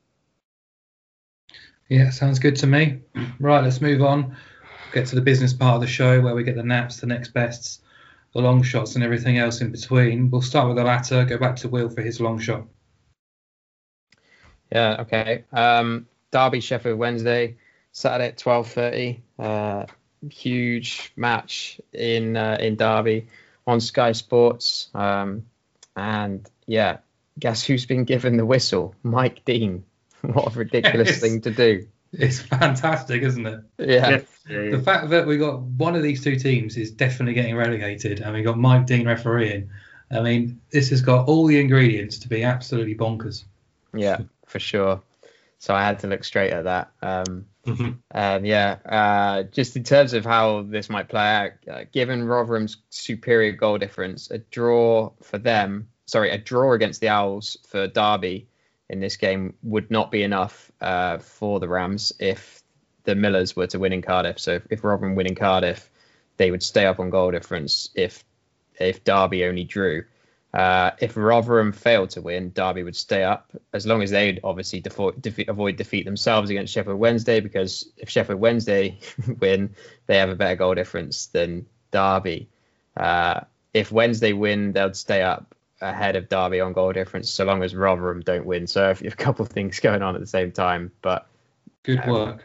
[1.88, 3.00] Yeah, sounds good to me.
[3.40, 4.36] Right, let's move on.
[4.92, 7.30] Get to the business part of the show where we get the naps, the next
[7.34, 7.80] bests,
[8.34, 10.30] the long shots, and everything else in between.
[10.30, 11.24] We'll start with the latter.
[11.24, 12.66] Go back to Will for his long shot.
[14.70, 15.44] Yeah, okay.
[15.52, 17.56] Um, Derby Sheffield Wednesday,
[17.92, 19.22] Saturday at twelve thirty.
[19.38, 19.86] Uh,
[20.30, 23.28] huge match in uh, in Derby
[23.66, 24.88] on Sky Sports.
[24.94, 25.46] Um,
[25.96, 26.98] and yeah,
[27.38, 28.94] guess who's been given the whistle?
[29.02, 29.84] Mike Dean.
[30.20, 31.86] What a ridiculous thing to do.
[32.12, 33.60] It's fantastic, isn't it?
[33.78, 34.20] Yeah.
[34.48, 34.70] yeah.
[34.70, 38.34] The fact that we got one of these two teams is definitely getting relegated, and
[38.34, 39.70] we got Mike Dean refereeing.
[40.10, 43.44] I mean, this has got all the ingredients to be absolutely bonkers.
[43.94, 45.02] Yeah, for sure.
[45.58, 46.90] So I had to look straight at that.
[47.02, 47.90] Um, mm-hmm.
[48.10, 52.76] And yeah, uh, just in terms of how this might play out, uh, given Rotherham's
[52.90, 58.48] superior goal difference, a draw for them, sorry, a draw against the Owls for Derby
[58.88, 62.62] in this game would not be enough uh, for the Rams if
[63.04, 64.38] the Millers were to win in Cardiff.
[64.38, 65.90] So if, if Rotherham win in Cardiff,
[66.36, 68.24] they would stay up on goal difference if
[68.78, 70.04] if Derby only drew.
[70.52, 74.80] Uh, if Rotherham failed to win, Derby would stay up as long as they'd obviously
[74.80, 77.40] defe- avoid defeat themselves against Sheffield Wednesday.
[77.40, 78.98] Because if Sheffield Wednesday
[79.40, 79.74] win,
[80.06, 82.48] they have a better goal difference than Derby.
[82.96, 83.40] Uh,
[83.74, 87.74] if Wednesday win, they'll stay up ahead of Derby on goal difference, so long as
[87.74, 88.66] Rotherham don't win.
[88.66, 91.26] So if a couple of things going on at the same time, but
[91.82, 92.44] good um, work.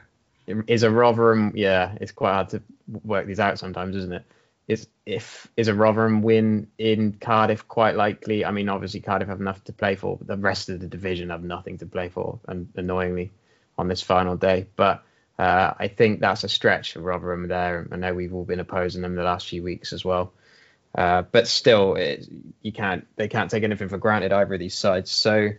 [0.67, 1.53] Is a Rotherham?
[1.55, 2.61] Yeah, it's quite hard to
[3.05, 4.25] work these out sometimes, isn't it?
[4.67, 8.45] Is if is a Rotherham win in Cardiff quite likely.
[8.45, 11.29] I mean, obviously Cardiff have enough to play for, but the rest of the division
[11.29, 13.31] have nothing to play for, and annoyingly
[13.77, 14.67] on this final day.
[14.75, 15.03] But
[15.37, 17.87] uh, I think that's a stretch for Rotherham there.
[17.91, 20.31] I know we've all been opposing them the last few weeks as well.
[20.95, 22.27] Uh, but still, it,
[22.61, 25.11] you can't they can't take anything for granted either of these sides.
[25.11, 25.49] So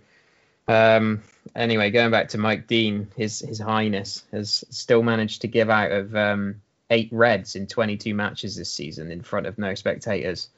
[0.68, 1.22] um,
[1.54, 5.92] anyway, going back to Mike Dean, his his Highness has still managed to give out
[5.92, 10.48] of um, eight reds in 22 matches this season in front of no spectators.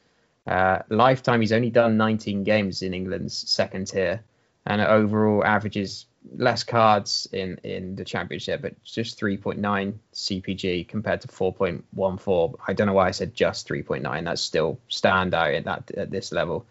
[0.45, 4.23] Uh, lifetime, he's only done 19 games in England's second tier,
[4.65, 11.27] and overall averages less cards in in the championship, but just 3.9 CPG compared to
[11.27, 12.55] 4.14.
[12.67, 14.23] I don't know why I said just 3.9.
[14.23, 16.65] That's still standout at that at this level,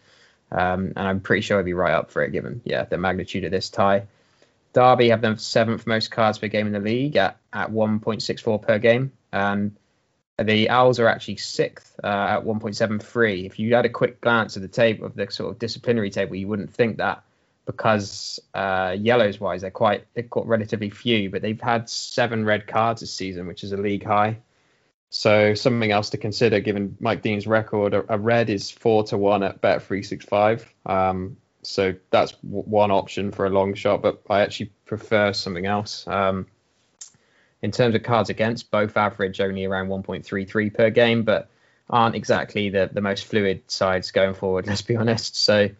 [0.50, 3.44] um, and I'm pretty sure I'd be right up for it given yeah the magnitude
[3.44, 4.06] of this tie.
[4.72, 8.78] Derby have the seventh most cards per game in the league at, at 1.64 per
[8.78, 9.10] game.
[9.36, 9.76] And
[10.38, 13.46] the Owls are actually sixth uh, at 1.73.
[13.46, 16.36] If you had a quick glance at the table of the sort of disciplinary table,
[16.36, 17.22] you wouldn't think that
[17.66, 22.66] because uh, yellows wise, they're quite they've got relatively few, but they've had seven red
[22.66, 24.38] cards this season, which is a league high.
[25.10, 29.18] So something else to consider, given Mike Dean's record, a, a red is four to
[29.18, 30.72] one at Bet three six five.
[30.84, 35.66] Um, so that's w- one option for a long shot, but I actually prefer something
[35.66, 36.06] else.
[36.06, 36.46] Um,
[37.66, 41.48] in terms of cards against, both average only around 1.33 per game, but
[41.90, 45.34] aren't exactly the, the most fluid sides going forward, let's be honest.
[45.36, 45.70] So,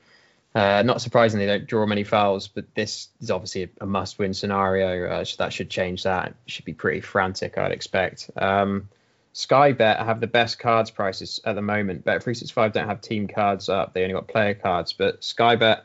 [0.52, 4.18] uh, not surprisingly, they don't draw many fouls, but this is obviously a, a must
[4.18, 5.08] win scenario.
[5.08, 6.30] Uh, so that should change that.
[6.30, 8.32] It should be pretty frantic, I'd expect.
[8.36, 8.88] Um,
[9.32, 12.04] Sky Bet have the best cards prices at the moment.
[12.04, 14.92] Bet three six five don't have team cards up; they only got player cards.
[14.92, 15.84] But Sky Bet,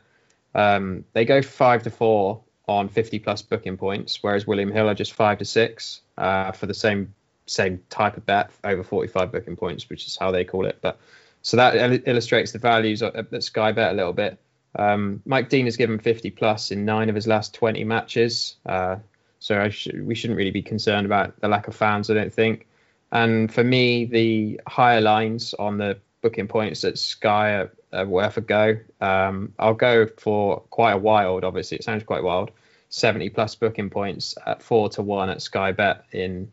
[0.52, 4.94] um, they go five to four on 50 plus booking points, whereas William Hill are
[4.94, 7.14] just five to six uh, for the same
[7.46, 10.78] same type of bet over 45 booking points, which is how they call it.
[10.80, 11.00] But
[11.42, 14.38] so that il- illustrates the values at Sky Bet a little bit.
[14.76, 18.56] Um, Mike Dean has given 50 plus in nine of his last 20 matches.
[18.64, 18.96] Uh,
[19.38, 22.68] so sh- we shouldn't really be concerned about the lack of fans, I don't think.
[23.10, 28.40] And for me, the higher lines on the booking points at Sky are worth a
[28.40, 28.78] go.
[29.00, 32.50] Um, I'll go for quite a wild, obviously, it sounds quite wild.
[32.90, 36.52] 70 plus booking points at four to one at Sky Bet in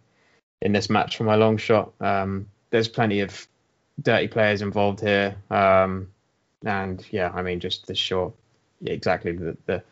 [0.62, 1.91] in this match for my long shot.
[1.99, 3.47] Um, there's plenty of
[4.02, 5.36] dirty players involved here.
[5.49, 6.10] Um,
[6.65, 8.34] and yeah, I mean, just the short,
[8.86, 9.84] exactly the, the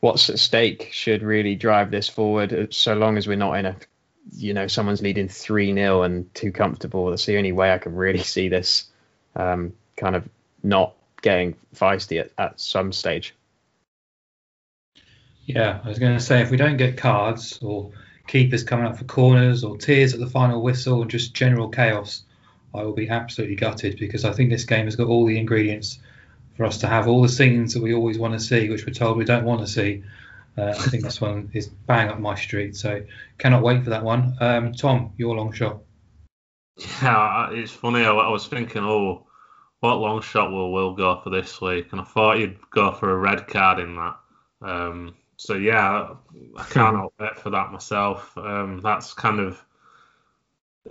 [0.00, 2.74] what's at stake should really drive this forward.
[2.74, 3.76] So long as we're not in a,
[4.32, 7.10] you know, someone's leading three 0 and too comfortable.
[7.10, 8.86] That's the only way I can really see this
[9.36, 10.28] um, kind of
[10.64, 13.34] not getting feisty at, at some stage.
[15.46, 17.92] Yeah, I was going to say if we don't get cards or
[18.26, 22.22] keepers coming up for corners or tears at the final whistle and just general chaos,
[22.74, 25.98] I will be absolutely gutted because I think this game has got all the ingredients
[26.56, 28.92] for us to have all the scenes that we always want to see, which we're
[28.92, 30.02] told we don't want to see.
[30.56, 33.04] Uh, I think this one is bang up my street, so
[33.38, 34.36] cannot wait for that one.
[34.40, 35.80] Um, Tom, your long shot.
[37.02, 38.04] Yeah, it's funny.
[38.04, 39.23] I, I, was thinking, oh,
[39.84, 41.92] what long shot will Will go for this week?
[41.92, 44.16] And I thought you'd go for a red card in that.
[44.62, 46.14] Um, so yeah,
[46.56, 48.36] I can't bet for that myself.
[48.38, 49.62] Um, that's kind of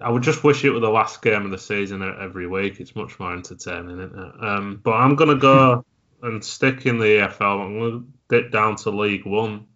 [0.02, 2.80] I would just wish it were the last game of the season every week.
[2.80, 4.44] It's much more entertaining, isn't it?
[4.44, 5.86] Um, but I'm going to go
[6.22, 7.66] and stick in the EFL.
[7.66, 9.68] I'm going to dip down to League One.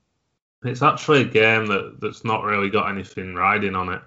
[0.64, 4.02] It's actually a game that, that's not really got anything riding on it.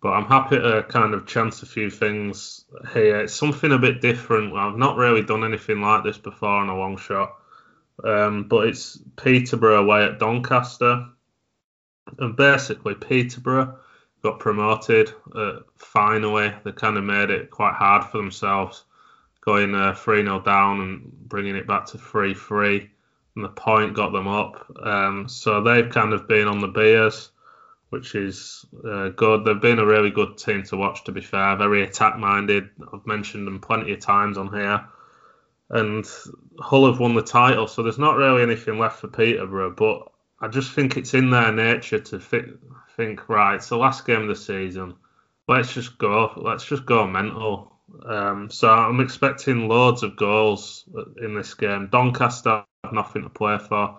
[0.00, 3.20] But I'm happy to kind of chance a few things here.
[3.20, 4.54] It's something a bit different.
[4.56, 7.34] I've not really done anything like this before on a long shot.
[8.04, 11.08] Um, but it's Peterborough away at Doncaster.
[12.18, 13.78] And basically, Peterborough
[14.22, 16.52] got promoted uh, finally.
[16.64, 18.84] They kind of made it quite hard for themselves,
[19.40, 22.90] going uh, 3 0 down and bringing it back to 3 3.
[23.36, 24.66] And the point got them up.
[24.82, 27.30] Um, so they've kind of been on the beers,
[27.90, 29.44] which is uh, good.
[29.44, 31.56] They've been a really good team to watch, to be fair.
[31.56, 32.70] Very attack minded.
[32.92, 34.84] I've mentioned them plenty of times on here.
[35.70, 36.06] And
[36.58, 39.74] Hull have won the title, so there's not really anything left for Peterborough.
[39.74, 42.58] But I just think it's in their nature to fit,
[42.96, 44.94] think, right, it's the last game of the season.
[45.46, 46.32] Let's just go.
[46.36, 47.72] Let's just go mental.
[48.04, 50.84] Um, so I'm expecting loads of goals
[51.22, 51.88] in this game.
[51.90, 53.98] Doncaster have nothing to play for.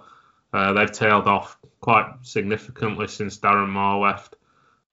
[0.52, 4.36] Uh, they've tailed off quite significantly since Darren Moore left.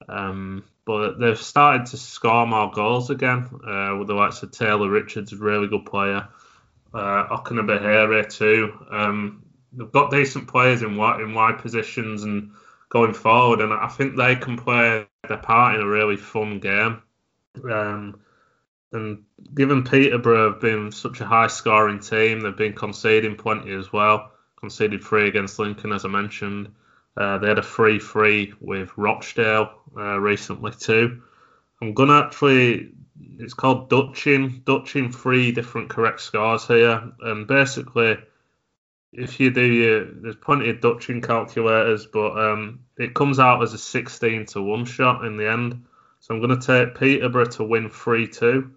[0.09, 4.88] Um, but they've started to score more goals again uh, with the likes of Taylor
[4.88, 6.29] Richards, a really good player.
[6.95, 8.73] Uh, Okenabirhie too.
[8.90, 12.53] Um, they've got decent players in wide, in wide positions and
[12.88, 17.03] going forward, and I think they can play their part in a really fun game.
[17.64, 18.21] Um,
[18.92, 23.92] and given Peterborough have been such a high scoring team, they've been conceding plenty as
[23.92, 24.33] well.
[24.66, 26.74] Conceded three against Lincoln, as I mentioned.
[27.16, 31.22] Uh, they had a 3 3 with Rochdale uh, recently, too.
[31.81, 32.90] I'm going to actually,
[33.38, 37.12] it's called Dutching, Dutching three different correct scores here.
[37.20, 38.16] And basically,
[39.12, 43.72] if you do your, there's plenty of Dutching calculators, but um, it comes out as
[43.72, 45.85] a 16 to one shot in the end.
[46.18, 48.68] So I'm going to take Peterborough to win 3 2.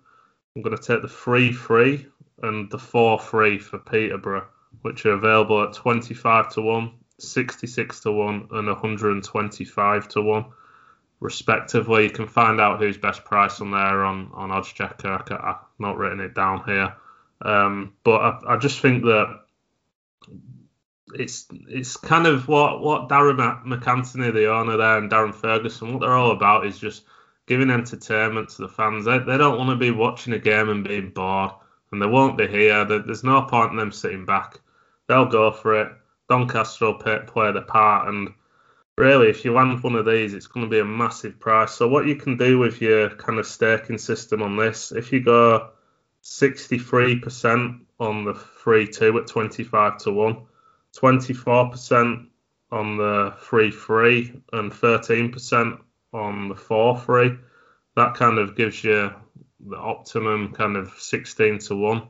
[0.55, 2.05] I'm going to take the 3 3
[2.43, 4.47] and the 4 3 for Peterborough,
[4.81, 10.45] which are available at 25 to 1, 66 to 1, and 125 to 1,
[11.19, 12.03] respectively.
[12.03, 15.43] You can find out who's best price on there on, on Oddschecker.
[15.43, 16.95] I've not written it down here.
[17.41, 19.41] Um, but I, I just think that
[21.13, 26.01] it's it's kind of what what Darren MacAnthony, the owner there, and Darren Ferguson, what
[26.01, 27.03] they're all about is just
[27.47, 29.05] giving entertainment to the fans.
[29.05, 31.51] They, they don't want to be watching a game and being bored,
[31.91, 32.85] and they won't be here.
[32.85, 34.59] There's no point in them sitting back.
[35.07, 35.91] They'll go for it.
[36.29, 38.33] Doncaster will play, play the part, and
[38.97, 41.71] really, if you land one of these, it's going to be a massive price.
[41.71, 45.21] So what you can do with your kind of staking system on this, if you
[45.21, 45.71] go
[46.23, 50.45] 63% on the free two at 25 to one
[50.95, 52.27] 24%
[52.71, 55.79] on the free free and 13%
[56.13, 57.37] on the four free.
[57.95, 59.13] That kind of gives you
[59.59, 62.07] the optimum kind of 16 to 1.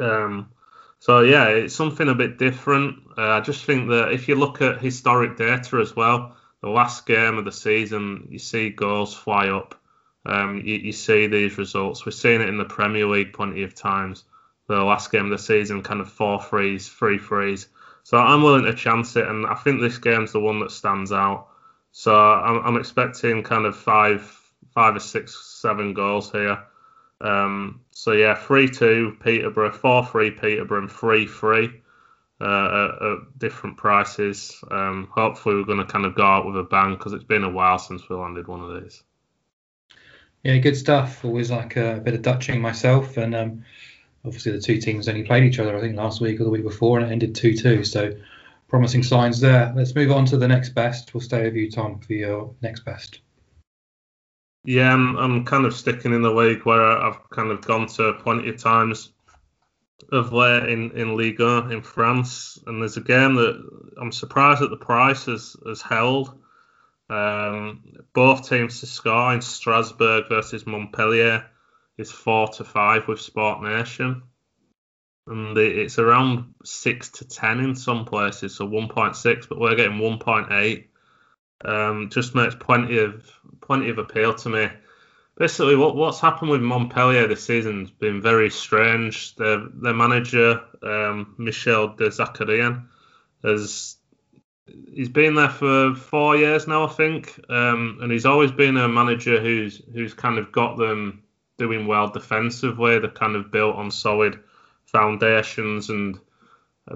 [0.00, 0.50] Um,
[0.98, 2.98] so, yeah, it's something a bit different.
[3.16, 7.06] Uh, I just think that if you look at historic data as well, the last
[7.06, 9.74] game of the season, you see goals fly up
[10.26, 12.04] um, you, you, see these results.
[12.04, 14.24] We've seen it in the Premier League plenty of times.
[14.66, 17.68] The last game of the season, kind of four threes, three threes.
[18.04, 21.12] So I'm willing to chance it, and I think this game's the one that stands
[21.12, 21.48] out.
[21.92, 24.22] So I'm, I'm expecting kind of five,
[24.74, 26.62] five or six, seven goals here.
[27.20, 31.80] Um, so yeah, three two Peterborough, four three Peterborough, and three three
[32.40, 34.62] uh, at, different prices.
[34.70, 37.44] Um, hopefully, we're going to kind of go out with a bang because it's been
[37.44, 39.02] a while since we landed one of these.
[40.42, 41.24] Yeah, good stuff.
[41.24, 43.64] Always like a bit of Dutching myself, and um,
[44.24, 46.64] obviously the two teams only played each other, I think, last week or the week
[46.64, 47.84] before, and it ended 2 2.
[47.84, 48.14] So
[48.68, 49.72] promising signs there.
[49.74, 51.14] Let's move on to the next best.
[51.14, 53.20] We'll stay with you, Tom, for your next best.
[54.64, 58.14] Yeah, I'm, I'm kind of sticking in the league where I've kind of gone to
[58.14, 59.12] plenty of times
[60.10, 62.58] of late in, in Liga in France.
[62.66, 63.62] And there's a game that
[64.00, 66.38] I'm surprised that the price has, has held.
[67.10, 67.82] Um,
[68.14, 71.44] both teams to score in Strasbourg versus Montpellier
[71.98, 74.22] is four to five with Sport Nation,
[75.26, 80.86] and it's around six to ten in some places, so 1.6, but we're getting 1.8.
[81.64, 83.30] Um, just makes plenty of
[83.60, 84.68] plenty of appeal to me.
[85.36, 89.34] Basically, what what's happened with Montpellier this season's been very strange.
[89.36, 92.86] Their their manager um, Michel Der Zakarian
[93.42, 93.96] has
[94.92, 98.88] he's been there for four years now, I think, um, and he's always been a
[98.88, 101.22] manager who's who's kind of got them
[101.58, 102.98] doing well defensively.
[102.98, 104.40] They're kind of built on solid
[104.86, 106.18] foundations and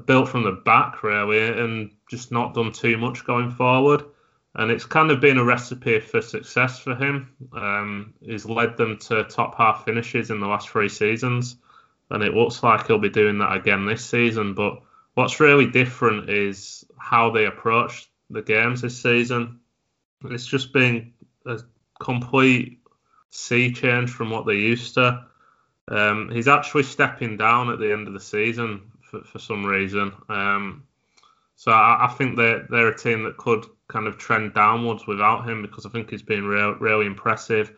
[0.07, 4.05] built from the back really, and just not done too much going forward.
[4.59, 7.33] And it's kind of been a recipe for success for him.
[7.53, 11.57] Um, he's led them to top half finishes in the last three seasons,
[12.11, 14.55] and it looks like he'll be doing that again this season.
[14.55, 14.83] But
[15.15, 19.61] what's really different is how they approach the games this season.
[20.25, 21.13] It's just been
[21.47, 21.61] a
[22.01, 22.81] complete
[23.31, 25.25] sea change from what they used to.
[25.87, 30.13] Um, he's actually stepping down at the end of the season for, for some reason.
[30.29, 30.83] Um,
[31.55, 35.49] so I, I, think they're, they're a team that could kind of trend downwards without
[35.49, 37.73] him because I think he's been real, really impressive.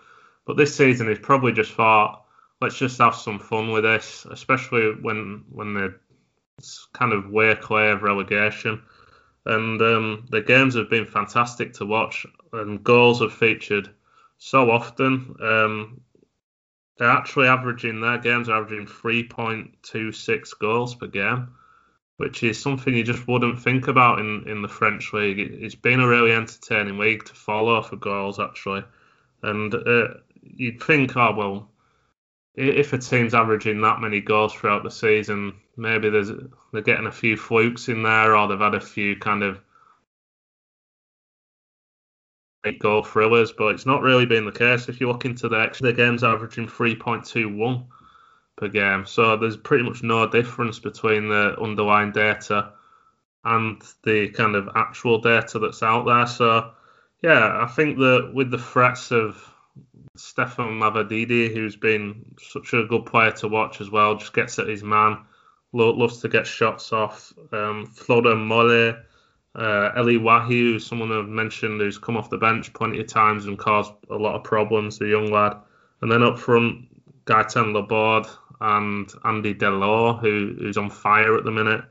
[0.44, 2.24] But this season he's probably just thought,
[2.60, 6.00] let's just have some fun with this, especially when when they're
[6.92, 8.82] kind of way clear of relegation.
[9.46, 13.90] And um, the games have been fantastic to watch, and goals have featured
[14.38, 15.34] so often.
[15.40, 16.00] Um,
[16.98, 21.48] they're actually averaging their games are averaging 3.26 goals per game,
[22.20, 25.38] which is something you just wouldn't think about in, in the French league.
[25.38, 28.84] It, has been a really entertaining league to follow for goals actually,
[29.42, 30.08] and uh,
[30.42, 31.70] you'd think, oh well,
[32.54, 36.30] if a team's averaging that many goals throughout the season, maybe there's
[36.72, 39.58] they're getting a few flukes in there, or they've had a few kind of
[42.80, 44.90] goal thrillers, but it's not really been the case.
[44.90, 47.86] If you look into the the game's averaging 3.21
[48.60, 52.72] per game, so there's pretty much no difference between the underlying data
[53.44, 56.26] and the kind of actual data that's out there.
[56.26, 56.72] So
[57.22, 59.42] yeah, I think that with the threats of
[60.16, 64.68] Stefan Mavididi, who's been such a good player to watch as well, just gets at
[64.68, 65.18] his man,
[65.72, 67.32] loves to get shots off.
[67.52, 69.02] Um, Florent Mollet
[69.54, 73.58] uh, Elye Wahi, someone I've mentioned who's come off the bench plenty of times and
[73.58, 75.56] caused a lot of problems, the young lad.
[76.02, 76.86] And then up front,
[77.24, 78.28] Gaetan Laborde
[78.60, 81.84] and Andy Delort, who, who's on fire at the minute,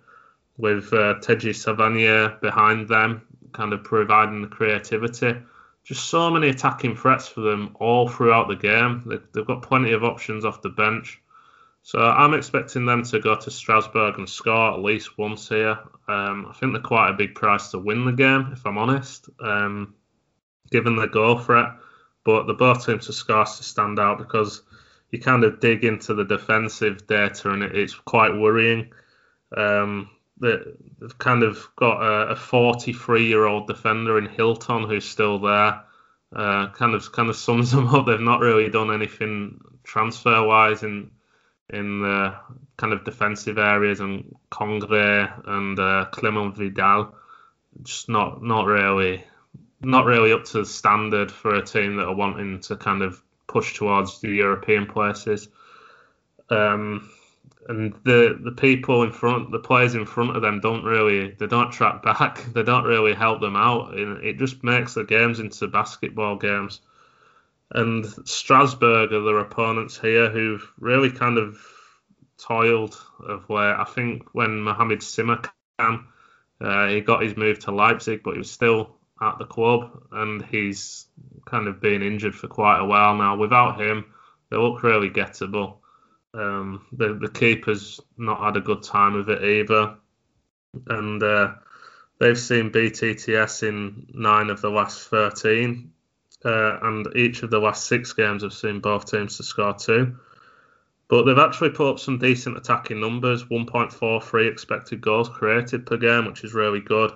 [0.57, 3.21] with uh, Teji Savanier behind them,
[3.53, 5.35] kind of providing the creativity.
[5.83, 9.03] Just so many attacking threats for them all throughout the game.
[9.05, 11.19] They've, they've got plenty of options off the bench.
[11.81, 15.79] So I'm expecting them to go to Strasbourg and score at least once here.
[16.07, 19.29] Um, I think they're quite a big price to win the game, if I'm honest,
[19.39, 19.95] um,
[20.69, 21.69] given the goal threat.
[22.25, 24.61] But the both teams are scarce to stand out because
[25.11, 28.91] you kind of dig into the defensive data and it's quite worrying.
[29.55, 35.83] Um, they've kind of got a 43 year old defender in Hilton who's still there.
[36.33, 38.05] Uh, kind of kind of sums them up.
[38.05, 41.11] They've not really done anything transfer wise in
[41.71, 42.35] in the
[42.77, 47.13] kind of defensive areas and Congre and uh, Clement Vidal
[47.83, 49.23] just not not really
[49.81, 53.75] not really up to standard for a team that are wanting to kind of push
[53.75, 55.49] towards the European places.
[56.49, 57.09] Um,
[57.67, 61.47] and the the people in front, the players in front of them, don't really they
[61.47, 62.45] don't track back.
[62.53, 63.97] They don't really help them out.
[63.97, 66.81] It just makes the games into basketball games.
[67.71, 71.59] And Strasbourg are their opponents here who've really kind of
[72.39, 76.05] toiled of where I think when Mohamed Simakan
[76.61, 80.43] uh, he got his move to Leipzig, but he was still at the club, and
[80.45, 81.07] he's
[81.45, 83.35] kind of been injured for quite a while now.
[83.35, 84.05] Without him,
[84.49, 85.77] they look really gettable.
[86.33, 89.95] Um, the the keeper's not had a good time of it either,
[90.87, 91.53] and uh,
[92.19, 95.91] they've seen BTTS in nine of the last thirteen,
[96.45, 100.17] uh, and each of the last six games have seen both teams to score two.
[101.09, 106.25] But they've actually put up some decent attacking numbers 1.43 expected goals created per game,
[106.27, 107.11] which is really good.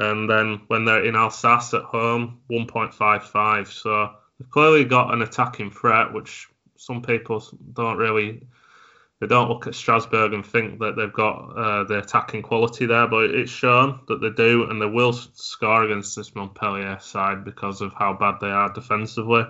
[0.00, 3.66] And then when they're in Alsace at home, 1.55.
[3.66, 7.44] So they've clearly got an attacking threat, which some people
[7.74, 8.40] don't really.
[9.20, 13.06] They don't look at Strasbourg and think that they've got uh, the attacking quality there,
[13.06, 17.82] but it's shown that they do, and they will score against this Montpellier side because
[17.82, 19.44] of how bad they are defensively.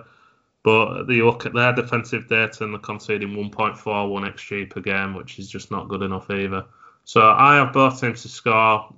[0.63, 5.39] But you look at their defensive data and they're conceding 1.41 xG per game, which
[5.39, 6.65] is just not good enough either.
[7.05, 8.93] So I have both teams to score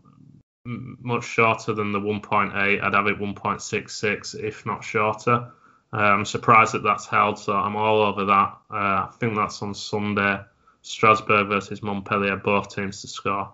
[0.65, 2.53] much shorter than the 1.8.
[2.55, 5.51] I'd have it 1.66, if not shorter.
[5.91, 8.57] Uh, I'm surprised that that's held, so I'm all over that.
[8.71, 10.39] Uh, I think that's on Sunday.
[10.81, 13.53] Strasbourg versus Montpellier, both teams to score.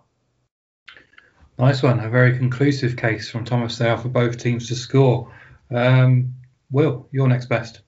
[1.58, 2.00] Nice one.
[2.00, 5.32] A very conclusive case from Thomas there for both teams to score.
[5.70, 6.36] Um,
[6.72, 7.82] Will, your next best.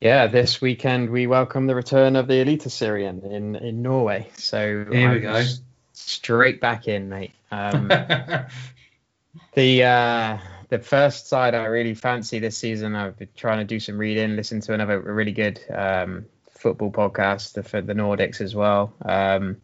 [0.00, 4.30] Yeah, this weekend we welcome the return of the Eliteserien in in Norway.
[4.36, 5.44] So here we go.
[5.92, 7.32] Straight back in, mate.
[7.54, 7.88] Um,
[9.54, 10.38] the uh,
[10.68, 12.94] the first side I really fancy this season.
[12.94, 17.64] I've been trying to do some reading, listen to another really good um, football podcast
[17.64, 18.92] for the Nordics as well.
[19.04, 19.58] Um,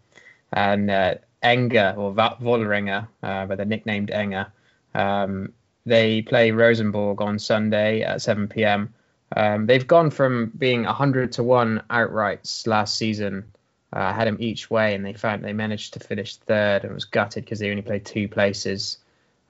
[0.53, 4.51] and uh, Enga or Vålerenga, uh, but they're nicknamed Enga.
[4.95, 5.53] Um,
[5.86, 8.93] they play Rosenborg on Sunday at 7 p.m.
[9.36, 13.45] Um, they've gone from being 100 to 1 outrights last season,
[13.93, 17.05] uh, had them each way, and they found they managed to finish third and was
[17.05, 18.99] gutted because they only played two places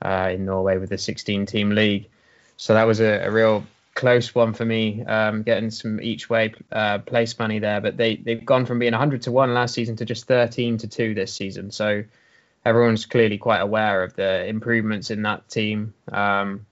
[0.02, 2.08] uh, in Norway with the 16 team league.
[2.56, 3.64] So that was a, a real
[3.94, 7.80] close one for me, um, getting some each way uh, place money there.
[7.80, 10.88] But they, they've gone from being 100 to 1 last season to just 13 to
[10.88, 11.70] 2 this season.
[11.70, 12.04] So
[12.64, 15.94] everyone's clearly quite aware of the improvements in that team.
[16.10, 16.66] Um,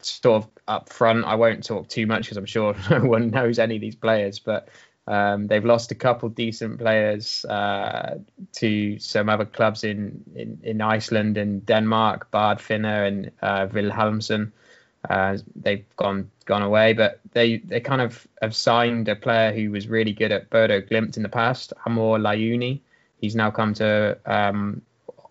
[0.00, 1.24] sort of up front.
[1.24, 4.38] I won't talk too much because I'm sure no one knows any of these players,
[4.38, 4.68] but
[5.06, 8.18] um, they've lost a couple decent players uh,
[8.52, 14.52] to some other clubs in, in, in Iceland and Denmark, Bård Finne and uh.
[15.10, 19.72] Uh, they've gone gone away, but they they kind of have signed a player who
[19.72, 22.80] was really good at Bodo Glimt in the past, Amor Layouni.
[23.20, 24.82] He's now come to um,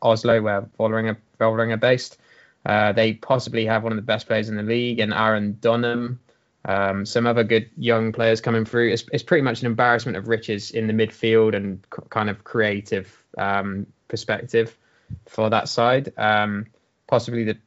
[0.01, 2.17] Oslo, where Vålerenga are based.
[2.65, 6.17] Uh, they possibly have one of the best players in the league, and Aron Dønnum.
[6.66, 8.91] Um, some other good young players coming through.
[8.91, 12.43] It's, it's, pretty much an embarrassment of riches in the midfield and c- kind of
[12.43, 14.78] creative um, perspective
[15.26, 16.14] for that side.
[16.18, 16.68] Um,
[17.07, 17.57] possibly the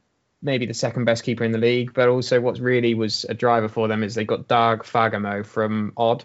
[0.41, 3.67] maybe the second best keeper in the league, but also what really was a driver
[3.67, 6.23] for them is they got Dag Fagermo from Odd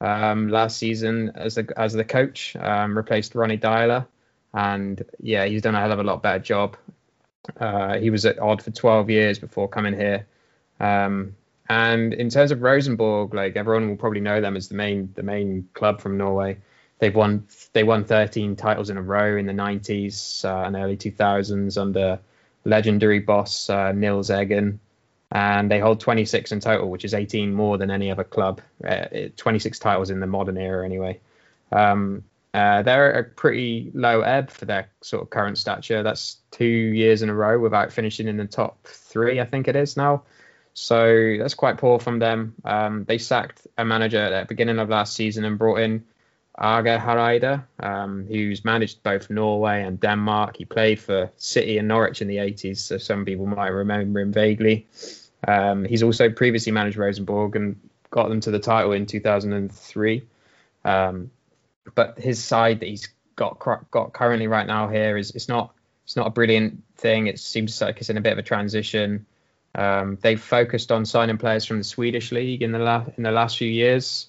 [0.00, 4.06] um, last season as the as the coach, um, replaced Ronny Deila,
[4.54, 6.76] and yeah, he's done a hell of a lot better job.
[7.60, 10.26] Uh, he was at Odd for 12 years before coming here.
[10.80, 11.36] Um,
[11.68, 15.22] and in terms of Rosenborg, like everyone will probably know them as the main the
[15.22, 16.58] main club from Norway.
[16.98, 20.96] They've won they won 13 titles in a row in the 90s uh, and early
[20.96, 22.18] 2000s under
[22.64, 24.78] legendary boss uh, Nils Eggen,
[25.32, 28.60] and they hold 26 in total, which is 18 more than any other club.
[28.86, 29.06] Uh,
[29.36, 31.20] 26 titles in the modern era, anyway.
[31.72, 36.02] Um, uh, they're at a pretty low ebb for their sort of current stature.
[36.02, 39.76] That's two years in a row without finishing in the top three, I think it
[39.76, 40.22] is now.
[40.78, 42.54] So that's quite poor from them.
[42.62, 46.04] Um, they sacked a manager at the beginning of last season and brought in
[46.58, 50.58] Åge Hareide, um, who's managed both Norway and Denmark.
[50.58, 54.32] He played for City and Norwich in the 80s, so some people might remember him
[54.32, 54.86] vaguely.
[55.48, 60.24] Um, he's also previously managed Rosenborg and got them to the title in 2003.
[60.84, 61.30] Um,
[61.94, 63.58] but his side that he's got
[63.90, 65.72] got currently right now here is it's not
[66.04, 67.28] it's not a brilliant thing.
[67.28, 69.24] It seems like it's in a bit of a transition.
[69.76, 73.30] Um, they've focused on signing players from the Swedish league in the last in the
[73.30, 74.28] last few years.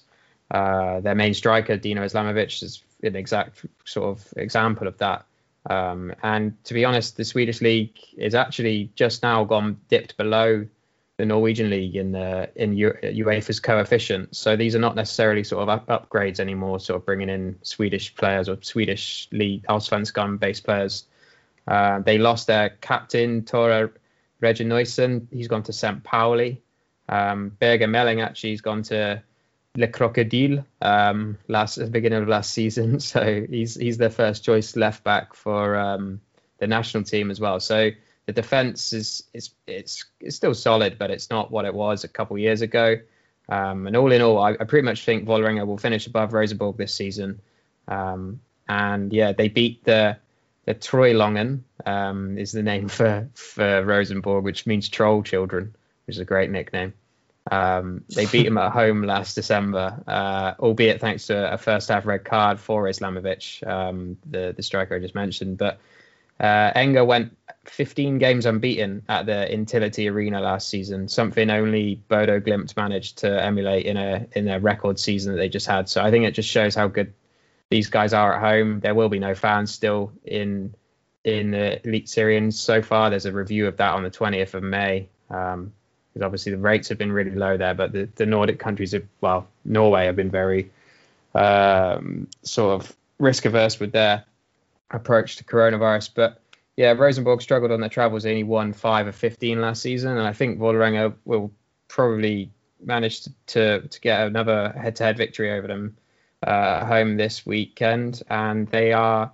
[0.50, 5.24] Uh, their main striker Dino Islamovic is an exact sort of example of that.
[5.68, 10.66] Um, and to be honest, the Swedish league is actually just now gone dipped below
[11.16, 14.36] the Norwegian league in the in UEFA's coefficient.
[14.36, 16.78] So these are not necessarily sort of up- upgrades anymore.
[16.78, 21.04] Sort of bringing in Swedish players or Swedish league Allsvenskan based players.
[21.66, 23.92] Uh, they lost their captain Tore
[24.42, 25.26] Reginiussen.
[25.30, 26.02] He's gone to St.
[26.02, 26.62] Pauli.
[27.08, 29.22] Um, Birger Meling actually has gone to
[29.76, 33.00] Le Crocodile um, last at the beginning of last season.
[33.08, 36.20] So he's he's their first choice left back for um,
[36.58, 37.60] the national team as well.
[37.60, 37.90] So
[38.26, 42.08] the defense is is it's it's still solid, but it's not what it was a
[42.08, 42.96] couple years ago.
[43.48, 46.76] Um, and all in all, I, I, pretty much think Vålerenga will finish above Rosenborg
[46.76, 47.40] this season.
[47.86, 50.18] Um, and yeah, they beat the
[50.68, 55.74] the Troillongan um, is the name for for Rosenborg, which means troll children,
[56.06, 56.92] which is a great nickname.
[57.50, 62.04] Um, they beat him at home last December, uh, albeit thanks to a first half
[62.04, 65.56] red card for Islamovic, um, the the striker I just mentioned.
[65.56, 65.78] But
[66.38, 72.40] uh, Enga went 15 games unbeaten at the Intility Arena last season, something only Bodo
[72.40, 75.88] Glimt managed to emulate in a in a record season that they just had.
[75.88, 77.14] So I think it just shows how good
[77.70, 78.80] these guys are at home.
[78.80, 80.74] There will be no fans still in
[81.24, 83.10] in the Eliteserien so far.
[83.10, 85.08] There's a review of that on the 20th of May.
[85.30, 85.72] Um,
[86.18, 89.04] because obviously the rates have been really low there, but the, the Nordic countries have,
[89.20, 90.70] well, Norway have been very
[91.34, 94.24] um, sort of risk averse with their
[94.90, 96.10] approach to coronavirus.
[96.14, 96.40] But
[96.76, 98.22] yeah, Rosenborg struggled on their travels.
[98.22, 101.52] They only won five of 15 last season, and I think Vålerenga will
[101.88, 102.50] probably
[102.82, 105.96] manage to, to, to get another head-to-head victory over them
[106.42, 109.32] uh, home this weekend, and they are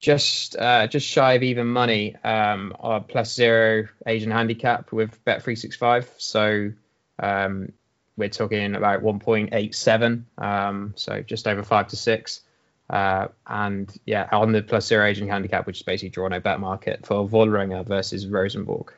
[0.00, 2.74] just uh, just shy of even money um,
[3.08, 6.06] plus zero Asian handicap with Bet365.
[6.18, 6.72] So
[7.18, 7.72] um,
[8.16, 12.42] we're talking about 1.87, um, so just over five to six.
[12.90, 16.60] Uh, and yeah, on the plus zero Asian handicap, which is basically draw no bet
[16.60, 18.92] market for Vålerenga versus Rosenborg.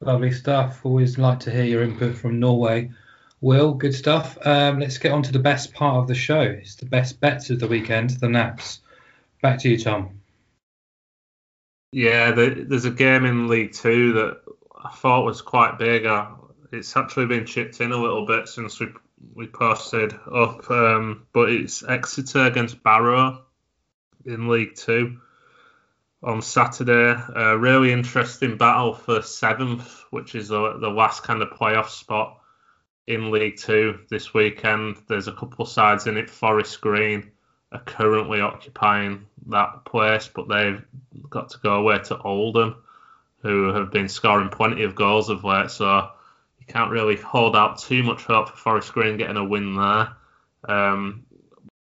[0.00, 0.84] Lovely stuff.
[0.84, 2.92] Always like to hear your input from Norway.
[3.40, 4.38] Will, good stuff.
[4.46, 6.40] Um, let's get on to the best part of the show.
[6.40, 8.80] It's the best bets of the weekend, the naps.
[9.42, 10.20] Back to you, Tom.
[11.92, 14.40] Yeah, there's a game in League Two that
[14.82, 16.06] I thought was quite big.
[16.72, 18.88] It's actually been chipped in a little bit since we
[19.34, 23.44] we posted up, um, but it's Exeter against Barrow
[24.24, 25.18] in League Two
[26.22, 27.20] on Saturday.
[27.34, 32.40] A really interesting battle for seventh, which is the, the last kind of playoff spot
[33.06, 34.96] in League Two this weekend.
[35.08, 36.30] There's a couple of sides in it.
[36.30, 37.30] Forest Green
[37.72, 40.84] are currently occupying that place, but they've
[41.28, 42.76] got to go away to Oldham,
[43.42, 45.70] who have been scoring plenty of goals of late.
[45.70, 46.10] So
[46.60, 50.08] you can't really hold out too much hope for Forest Green getting a win there.
[50.68, 51.26] Um,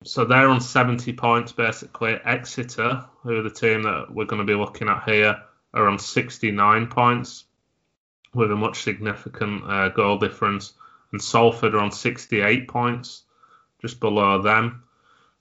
[0.05, 2.18] so they're on 70 points basically.
[2.25, 5.41] Exeter, who are the team that we're going to be looking at here,
[5.72, 7.45] are on 69 points
[8.35, 10.75] with a much significant uh, goal difference.
[11.15, 13.23] And Salford are on 68 points,
[13.81, 14.83] just below them.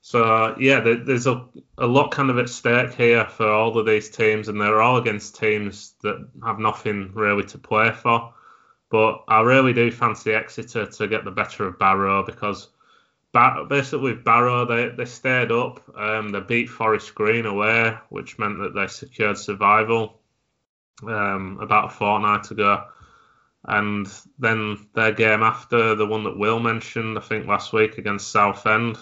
[0.02, 1.48] So yeah, there's a,
[1.80, 4.98] a lot kind of at stake here for all of these teams, and they're all
[4.98, 8.36] against teams that have nothing really to play for.
[8.92, 12.68] But I really do fancy Exeter to get the better of Barrow because
[13.68, 15.82] basically with Barrow they, they stayed up.
[15.98, 20.20] Um, they beat Forest Green away, which meant that they secured survival
[21.02, 22.86] um, about a fortnight ago.
[23.66, 24.07] And
[24.39, 28.97] then their game after, the one that Will mentioned, I think last week against Southend,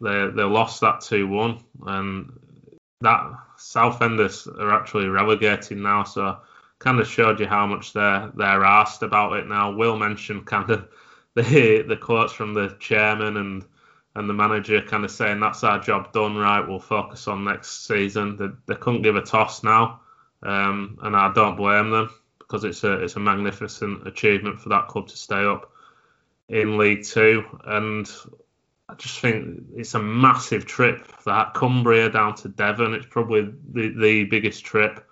[0.00, 2.32] they they lost that two one, and
[3.02, 6.04] that Southenders are actually relegated now.
[6.04, 6.38] So
[6.78, 9.72] kind of showed you how much they're they're asked about it now.
[9.72, 10.88] Will mentioned kind of
[11.34, 13.64] the the quotes from the chairman and
[14.14, 16.66] and the manager kind of saying that's our job done right.
[16.66, 18.36] We'll focus on next season.
[18.36, 20.00] They, they couldn't give a toss now,
[20.42, 22.10] um, and I don't blame them
[22.48, 25.70] because it's a it's a magnificent achievement for that club to stay up
[26.48, 27.44] in League Two.
[27.64, 28.10] And
[28.88, 32.94] I just think it's a massive trip that Cumbria down to Devon.
[32.94, 35.06] It's probably the, the biggest trip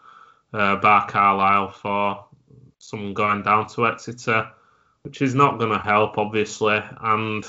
[0.55, 2.24] uh, by Carlisle for
[2.78, 4.51] someone going down to Exeter,
[5.03, 6.80] which is not going to help, obviously.
[7.03, 7.45] And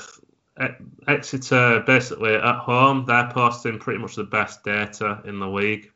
[1.08, 5.92] Exeter, basically at home, they're posting pretty much the best data in the league.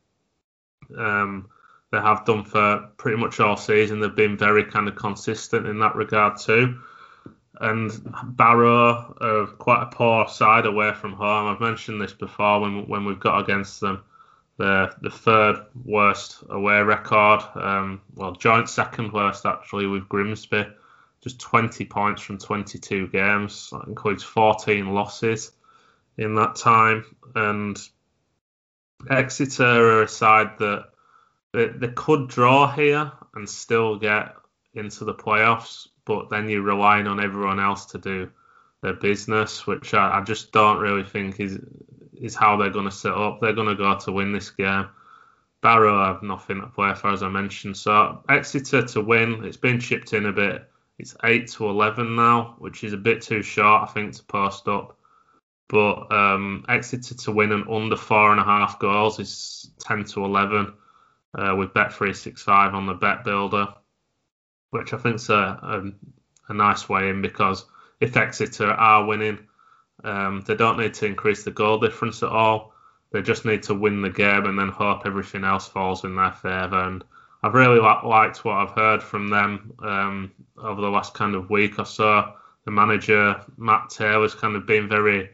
[0.97, 1.49] Um,
[1.91, 3.99] they have done for pretty much all season.
[3.99, 6.79] They've been very kind of consistent in that regard too
[7.61, 7.91] and
[8.23, 11.47] Barrow are quite a poor side away from home.
[11.47, 14.03] I've mentioned this before when when we've got against them.
[14.57, 20.67] They're the third worst away record, um, well, joint second worst actually with Grimsby,
[21.21, 23.69] just 20 points from 22 games.
[23.71, 25.51] That includes 14 losses
[26.17, 27.05] in that time.
[27.33, 27.79] And
[29.09, 30.89] Exeter are a side that
[31.53, 34.35] they, they could draw here and still get
[34.73, 38.31] into the playoffs, but then you're relying on everyone else to do
[38.81, 41.59] their business, which I, I just don't really think is
[42.13, 43.41] is how they're going to set up.
[43.41, 44.87] They're going to go to win this game.
[45.61, 47.77] Barrow have nothing to play for, as I mentioned.
[47.77, 49.43] So Exeter to win.
[49.43, 50.69] It's been chipped in a bit.
[50.99, 54.67] It's eight to eleven now, which is a bit too short, I think, to post
[54.67, 54.97] up.
[55.67, 60.25] But um, Exeter to win and under four and a half goals is ten to
[60.25, 60.73] eleven.
[61.37, 63.67] Uh, with Bet365 on the Bet Builder,
[64.71, 65.91] which I think is a, a,
[66.49, 67.65] a nice way in because
[67.99, 69.39] if Exeter are winning,
[70.03, 72.73] um, they don't need to increase the goal difference at all.
[73.11, 76.31] They just need to win the game and then hope everything else falls in their
[76.31, 76.83] favour.
[76.83, 77.03] And
[77.43, 81.49] I've really li- liked what I've heard from them um, over the last kind of
[81.49, 82.33] week or so.
[82.65, 85.29] The manager Matt Taylor's kind of been very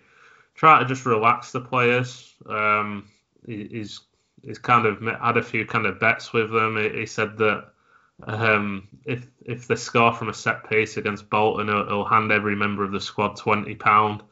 [0.56, 2.34] try to just relax the players.
[2.50, 3.10] Um,
[3.46, 4.02] he, he's
[4.48, 6.78] he's kind of had a few kind of bets with them.
[6.78, 7.66] He, he said that
[8.24, 12.56] um, if if they score from a set piece against Bolton, he'll, he'll hand every
[12.56, 14.24] member of the squad twenty pound,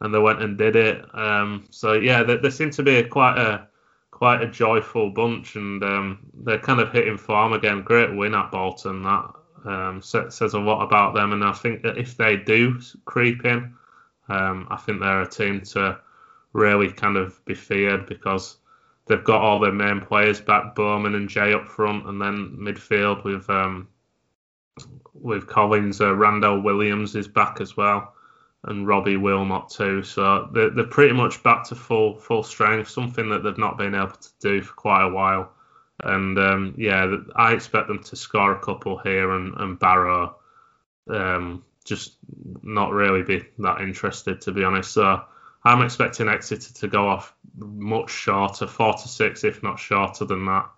[0.00, 1.04] and they went and did it.
[1.14, 3.68] Um, so yeah, they, they seem to be a, quite a
[4.10, 7.82] quite a joyful bunch, and um, they're kind of hitting form again.
[7.82, 9.02] Great win at Bolton.
[9.02, 9.30] That
[9.64, 13.74] um, says a lot about them, and I think that if they do creep in,
[14.28, 16.00] um, I think they're a team to
[16.52, 18.56] really kind of be feared because
[19.06, 23.24] they've got all their main players back, Bowman and Jay up front, and then midfield
[23.24, 23.88] with um,
[25.14, 28.12] with Collins, uh, Randell Williams is back as well
[28.66, 30.02] and Robbie Wilmot too.
[30.02, 33.94] So they're, they're pretty much back to full full strength, something that they've not been
[33.94, 35.52] able to do for quite a while.
[36.02, 40.36] And um, yeah, I expect them to score a couple here and, and Barrow
[41.08, 42.16] um, just
[42.62, 44.92] not really be that interested, to be honest.
[44.92, 45.22] So
[45.64, 50.44] I'm expecting Exeter to go off much shorter, four to six, if not shorter than
[50.46, 50.70] that.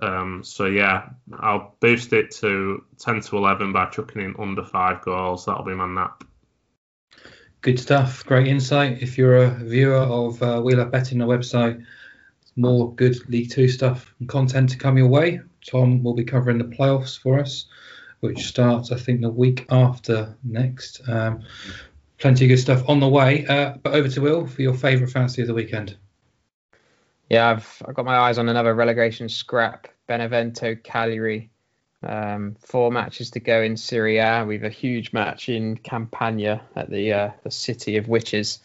[0.00, 5.02] Um, so yeah, I'll boost it to 10 to 11 by chucking in under five
[5.02, 5.44] goals.
[5.44, 6.24] That'll be my nap.
[7.60, 8.24] Good stuff.
[8.24, 9.02] Great insight.
[9.02, 11.84] If you're a viewer of uh, We Love Betting, the website,
[12.56, 15.40] more good League Two stuff and content to come your way.
[15.64, 17.66] Tom will be covering the playoffs for us,
[18.20, 21.02] which starts, I think, the week after next.
[21.08, 21.42] Um,
[22.18, 23.46] plenty of good stuff on the way.
[23.46, 25.96] Uh, but over to Will for your favourite fantasy of the weekend.
[27.28, 29.88] Yeah, I've, I've got my eyes on another relegation scrap.
[30.06, 31.50] Benevento Cagliari.
[32.02, 34.44] Um, four matches to go in Serie A.
[34.44, 38.58] We've a huge match in Campania at the uh, the City of Witches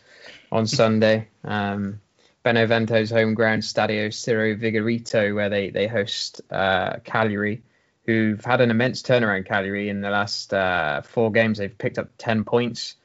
[0.51, 1.27] on Sunday.
[1.43, 2.01] Um,
[2.43, 7.61] Benevento's home ground, Stadio Ciro Vigorito, where they they host uh, Cagliari,
[8.05, 9.45] who've had an immense turnaround.
[9.45, 12.95] Cagliari in the last uh, four games, they've picked up ten points,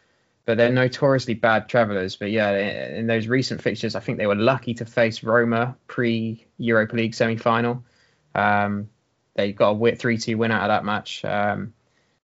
[0.45, 2.17] but they're notoriously bad travellers.
[2.17, 2.57] But yeah,
[2.97, 7.15] in those recent fixtures, I think they were lucky to face Roma pre Europa League
[7.15, 7.85] semi final.
[8.35, 8.89] Um,
[9.35, 11.25] they got a 3 2 win out of that match.
[11.25, 11.75] Um,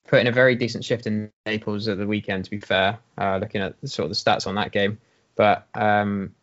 [0.07, 3.61] putting a very decent shift in Naples at the weekend, to be fair, uh, looking
[3.61, 4.99] at the, sort of the stats on that game.
[5.35, 6.33] But um,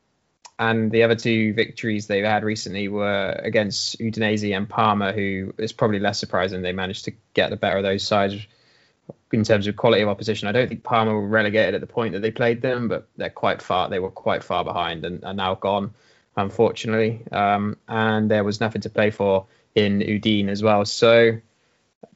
[0.58, 5.72] and the other two victories they've had recently were against Udinese and Parma, who is
[5.72, 6.62] probably less surprising.
[6.62, 8.46] They managed to get the better of those sides
[9.32, 10.48] in terms of quality of opposition.
[10.48, 13.30] I don't think Parma were relegated at the point that they played them, but they're
[13.30, 13.88] quite far.
[13.88, 15.92] They were quite far behind and are now gone,
[16.36, 17.22] unfortunately.
[17.32, 20.84] Um, and there was nothing to play for in Udine as well.
[20.84, 21.38] So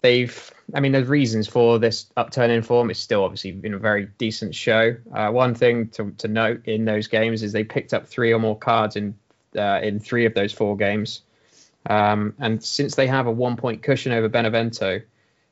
[0.01, 2.91] they've, I mean, there's reasons for this upturn in form.
[2.91, 4.97] It's still obviously been a very decent show.
[5.13, 8.39] Uh, one thing to, to note in those games is they picked up three or
[8.39, 9.15] more cards in
[9.57, 11.23] uh, in three of those four games.
[11.87, 15.01] Um, and since they have a one point cushion over Benevento,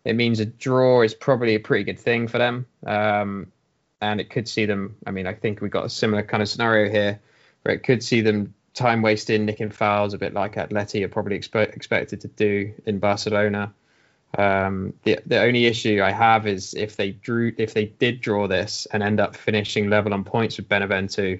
[0.07, 2.67] it means a draw is probably a pretty good thing for them.
[2.87, 3.53] Um,
[4.01, 6.49] and it could see them, I mean, I think we've got a similar kind of
[6.49, 7.21] scenario here
[7.63, 11.37] where it could see them time wasting, nicking fouls, a bit like Atleti are probably
[11.37, 13.73] expe- expected to do in Barcelona.
[14.39, 18.47] Um, the the only issue I have is if they drew if they did draw
[18.47, 21.39] this and end up finishing level on points with Benevento,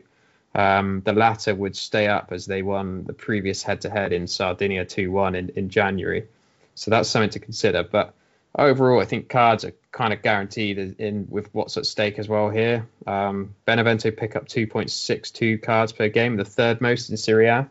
[0.55, 4.27] um, the latter would stay up as they won the previous head to head in
[4.27, 6.27] Sardinia 2 1 in, in January.
[6.75, 7.83] So that's something to consider.
[7.83, 8.15] But
[8.59, 12.51] overall, I think cards are kind of guaranteed in with what's at stake as well
[12.51, 12.89] here.
[13.07, 17.69] Um, Benevento pick up 2.62 cards per game, the third most in Serie A,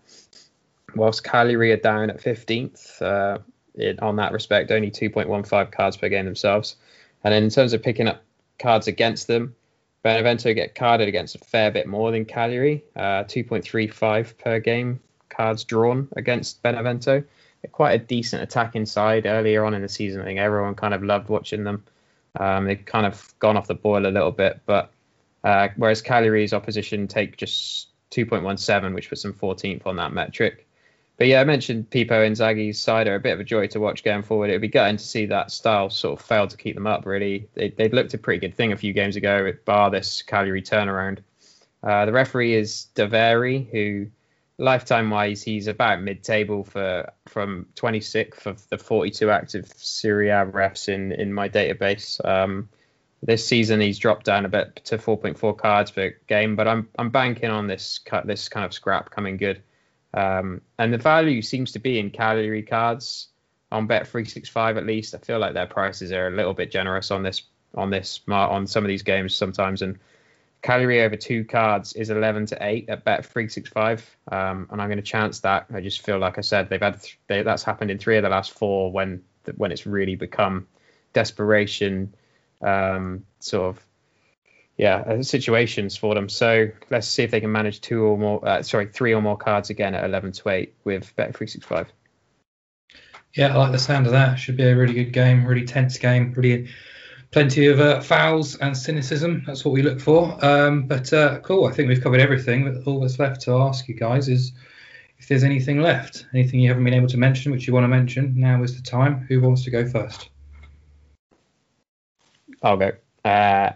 [0.95, 3.39] whilst Cagliari are down at 15th uh,
[3.75, 6.75] in, on that respect, only 2.15 cards per game themselves.
[7.23, 8.23] And in terms of picking up
[8.59, 9.55] cards against them,
[10.03, 15.63] Benevento get carded against a fair bit more than Cagliari, uh, 2.35 per game cards
[15.63, 17.23] drawn against Benevento
[17.71, 20.21] quite a decent attacking side earlier on in the season.
[20.21, 21.83] I think everyone kind of loved watching them.
[22.39, 24.91] Um, they've kind of gone off the boil a little bit, but
[25.43, 30.67] uh, whereas Cagliari's opposition take just 2.17, which puts them 14th on that metric.
[31.17, 34.03] But yeah, I mentioned Pippo Inzaghi's side are a bit of a joy to watch
[34.03, 34.49] going forward.
[34.49, 37.05] It would be gutting to see that style sort of fail to keep them up.
[37.05, 40.61] Really, they, would looked a pretty good thing a few games ago, bar this Cagliari
[40.61, 41.19] turnaround.
[41.81, 44.07] Uh, the referee is Doveri, who
[44.57, 50.45] lifetime wise, he's about mid table for from 26th of the 42 active Serie A
[50.45, 52.23] refs in in my database.
[52.25, 52.69] Um,
[53.21, 57.09] this season he's dropped down a bit to 4.4 cards per game, but I'm I'm
[57.09, 59.61] banking on this cut this kind of scrap coming good.
[60.13, 63.27] Um, and the value seems to be in Cagliari cards
[63.71, 65.13] on Bet365 at least.
[65.13, 67.43] I feel like their prices are a little bit generous on this
[67.75, 69.81] on this on some of these games sometimes.
[69.81, 69.99] And
[70.65, 74.01] Cagliari over two cards is 11 to 8 at Bet365,
[74.31, 75.67] um, and I'm going to chance that.
[75.71, 78.23] I just feel like I said they've had th- they, that's happened in three of
[78.23, 79.21] the last four when
[79.57, 80.65] when it's really become
[81.13, 82.15] desperation
[82.63, 83.83] um, sort of
[84.75, 86.29] yeah uh, situations for them.
[86.29, 89.37] So let's see if they can manage two or more, uh, sorry, three or more
[89.37, 91.85] cards again at 11 to 8 with Bet365.
[93.35, 94.39] Yeah, I like the sound of that.
[94.39, 96.69] Should be a really good game, really tense game, really
[97.35, 99.43] plenty of uh, fouls and cynicism.
[99.45, 100.37] That's what we look for.
[100.43, 102.81] Um, but uh, cool, I think we've covered everything.
[102.85, 104.53] All that's left to ask you guys is
[105.17, 107.89] if there's anything left, anything you haven't been able to mention, which you want to
[107.89, 108.39] mention.
[108.39, 109.25] Now is the time.
[109.27, 110.29] Who wants to go first?
[112.63, 112.93] I'll go.
[113.25, 113.71] Uh,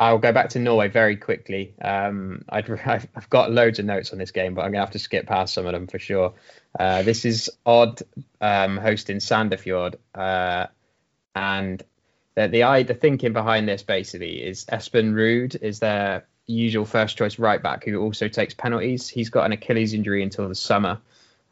[0.00, 1.72] I'll go back to Norway very quickly.
[1.80, 4.90] Um, i have got loads of notes on this game, but I'm going to have
[4.90, 6.34] to skip past some of them for sure.
[6.76, 8.02] Uh, this is Odd
[8.40, 10.66] um, hosting Sandefjord, uh,
[11.36, 11.80] and
[12.34, 17.38] the, the the thinking behind this basically is Espen Ruud is their usual first choice
[17.38, 19.08] right back who also takes penalties.
[19.08, 21.00] He's got an Achilles injury until the summer.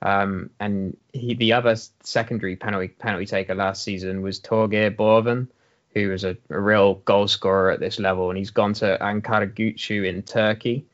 [0.03, 5.47] Um, and he, the other secondary penalty penalty taker last season was Torgeir Borven,
[5.95, 9.55] who was a, a, real goal scorer at this level, and he's gone to Ankara
[9.55, 10.87] Gucu in Turkey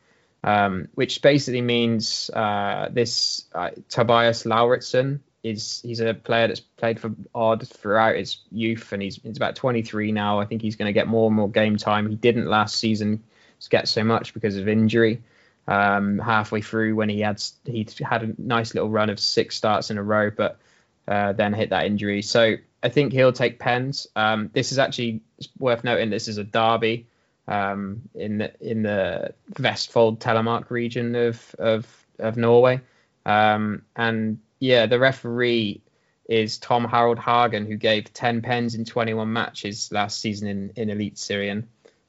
[0.45, 6.99] um, which basically means uh, this uh, Tobias Lauritsen is he's a player that's played
[6.99, 10.41] for Odd throughout his youth, and he's, he's about 23 now.
[10.41, 12.09] I think he's going to get more and more game time.
[12.09, 13.23] He didn't last season
[13.71, 15.23] get so much because of injury.
[15.67, 19.91] Um, halfway through, when he had he had a nice little run of six starts
[19.91, 20.59] in a row, but
[21.07, 22.23] uh, then hit that injury.
[22.23, 24.07] So I think he'll take pens.
[24.17, 25.21] Um, this is actually
[25.59, 26.09] worth noting.
[26.09, 27.07] This is a derby
[27.49, 32.81] um, in the in the Vestfold Telemark region of of, of Norway.
[33.29, 35.83] Um, and yeah, the referee
[36.29, 40.89] is Tom Harald Hagen, who gave 10 pens in 21 matches last season in, in
[40.89, 41.65] Eliteserien.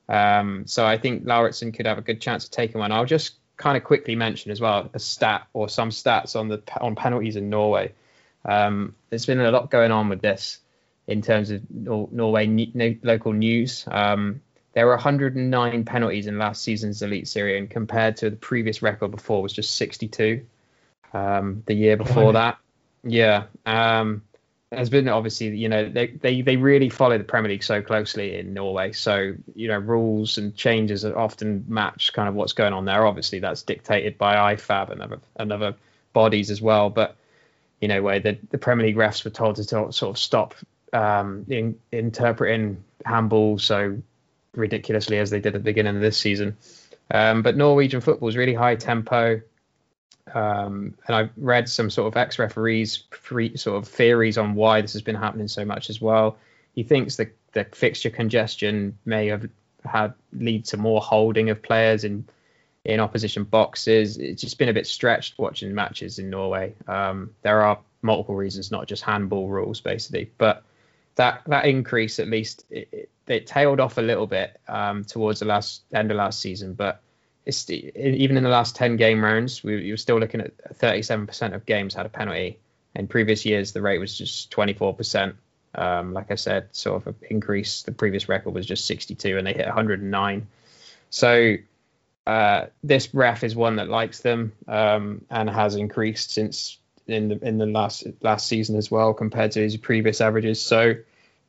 [0.08, 2.94] Um, so I think Lauritsen could have a good chance of taking one.
[2.94, 6.64] I'll just kind of quickly mention as well a stat or some stats on the
[6.80, 7.94] on penalties in Norway.
[8.46, 10.60] Um, there's been a lot going on with this
[11.06, 13.86] in terms of Norway local news.
[13.92, 14.42] Um,
[14.74, 19.52] there were 109 penalties in last season's Eliteserien compared to the previous record before was
[19.52, 20.46] just 62.
[21.14, 22.58] Um, the year before that,
[23.04, 23.46] yeah.
[23.66, 24.24] Um,
[24.72, 28.38] there's been obviously, you know, they, they they really follow the Premier League so closely
[28.38, 28.92] in Norway.
[28.92, 33.06] So you know, rules and changes are often match kind of what's going on there.
[33.06, 35.76] Obviously, that's dictated by IFAB and other and other
[36.14, 36.92] bodies as well.
[36.92, 37.16] But
[37.82, 40.54] you know, where the, the Premier League refs were told to sort of stop
[40.94, 43.98] um, in, interpreting handball, so
[44.54, 46.58] ridiculously as they did at the beginning of this season.
[47.12, 49.42] Um, but Norwegian football is really high tempo.
[50.34, 53.04] Um, and I've read some sort of ex referees
[53.56, 56.38] sort of theories on why this has been happening so much as well.
[56.76, 59.50] He thinks that the fixture congestion may have
[59.86, 62.28] had lead to more holding of players in
[62.86, 64.18] in opposition boxes.
[64.18, 66.74] It's just been a bit stretched watching matches in Norway.
[66.88, 70.32] Um, there are multiple reasons, not just handball rules, basically.
[70.38, 70.64] But
[71.16, 75.40] that that increase, at least, it, it, it tailed off a little bit um, towards
[75.40, 77.02] the last end of last season, but
[77.50, 81.54] it's even in the last 10 game rounds, we, you were still looking at 37%
[81.56, 82.60] of games had a penalty.
[82.96, 85.34] In previous years, the rate was just 24%.
[85.76, 87.84] Um, like I said, sort of an increase.
[87.84, 90.48] The previous record was just 62, and they hit 109.
[91.10, 91.56] So
[92.26, 96.78] uh, this ref is one that likes them um, and has increased since
[97.08, 100.62] in the in the last last season as well compared to his previous averages.
[100.62, 100.96] So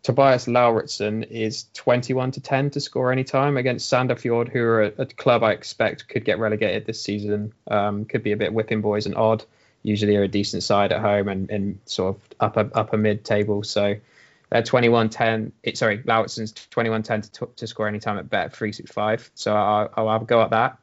[0.03, 4.93] Tobias Lauritsen is 21 to 10 to score any time against Sandefjord, who are a,
[4.99, 7.53] a, club I expect could get relegated this season.
[7.71, 9.45] Um, could be a bit whipping boys and odd.
[9.83, 13.63] Usually are a decent side at home and, and sort of upper upper mid table.
[13.63, 13.97] So
[14.49, 15.53] they're 21 10.
[15.75, 19.31] sorry, Lauritsen's 21 10 to, to score any time at bet 365.
[19.35, 20.79] So I'll, I'll, I'll go at that.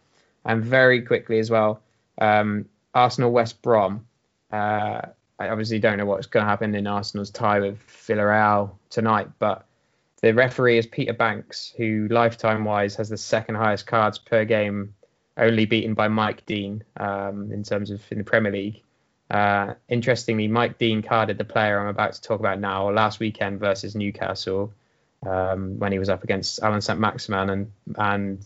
[0.46, 1.82] And very quickly as well,
[2.20, 4.06] um, Arsenal West Brom.
[4.52, 5.02] Uh,
[5.40, 9.66] I obviously don't know what's going to happen in Arsenal's tie with Villarreal tonight, but
[10.22, 14.96] the referee is Peter Bankes, who lifetime wise has the second highest cards per game,
[15.38, 18.82] only beaten by Mike Dean um, in terms of in the Premier League.
[19.30, 23.60] Uh, interestingly, Mike Dean carded the player I'm about to talk about now last weekend
[23.60, 24.74] versus Newcastle
[25.26, 28.46] um, when he was up against Allan Saint-Maximin and and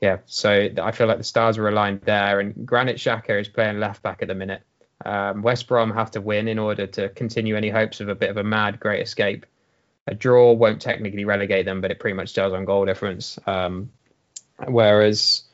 [0.00, 2.40] yeah, so I feel like the stars were aligned there.
[2.40, 4.62] And Granit Xhaka is playing left back at the minute.
[5.04, 8.30] Um, West Brom have to win in order to continue any hopes of a bit
[8.30, 9.46] of a mad great escape.
[10.06, 13.38] A draw won't technically relegate them, but it pretty much does on goal difference.
[13.46, 13.90] Um,
[14.66, 15.44] whereas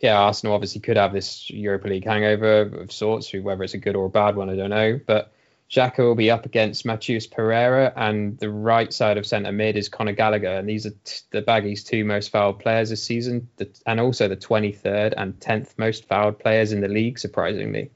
[0.00, 3.32] yeah, Arsenal obviously could have this Europa League hangover of sorts.
[3.32, 5.00] Whether it's a good or a bad one, I don't know.
[5.06, 5.32] But
[5.70, 9.88] Xhaka will be up against Matheus Pereira, and the right side of centre mid is
[9.88, 13.70] Conor Gallagher, and these are t- the Baggies' two most fouled players this season, the,
[13.86, 17.90] and also the 23rd and 10th most fouled players in the league, surprisingly.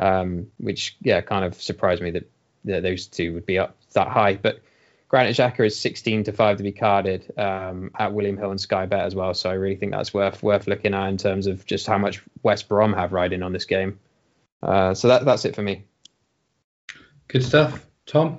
[0.00, 2.30] Um, which yeah, kind of surprised me that,
[2.64, 4.34] that those two would be up that high.
[4.34, 4.60] But
[5.08, 8.86] Granit Xhaka is 16 to 5 to be carded um, at William Hill and Sky
[8.86, 9.34] Bet as well.
[9.34, 12.22] So I really think that's worth worth looking at in terms of just how much
[12.42, 13.98] West Brom have riding on this game.
[14.62, 15.84] Uh, so that, that's it for me.
[17.28, 17.84] Good stuff.
[18.06, 18.38] Tom?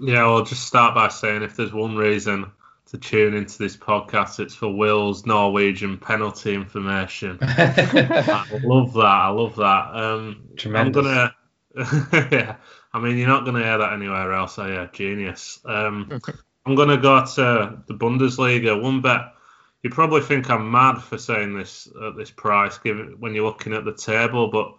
[0.00, 2.50] Yeah, I'll just start by saying if there's one reason
[2.90, 7.38] to tune into this podcast, it's for Will's Norwegian penalty information.
[7.42, 9.04] I love that.
[9.04, 9.94] I love that.
[9.94, 11.06] Um, Tremendous.
[11.06, 11.34] I'm
[11.74, 12.56] gonna, yeah.
[12.94, 14.88] I mean, you're not going to hear that anywhere else, are you?
[14.92, 15.60] Genius.
[15.66, 16.20] Um,
[16.66, 18.80] I'm going to go to the Bundesliga.
[18.80, 19.34] One bet.
[19.82, 23.74] You probably think I'm mad for saying this at this price, given when you're looking
[23.74, 24.74] at the table, but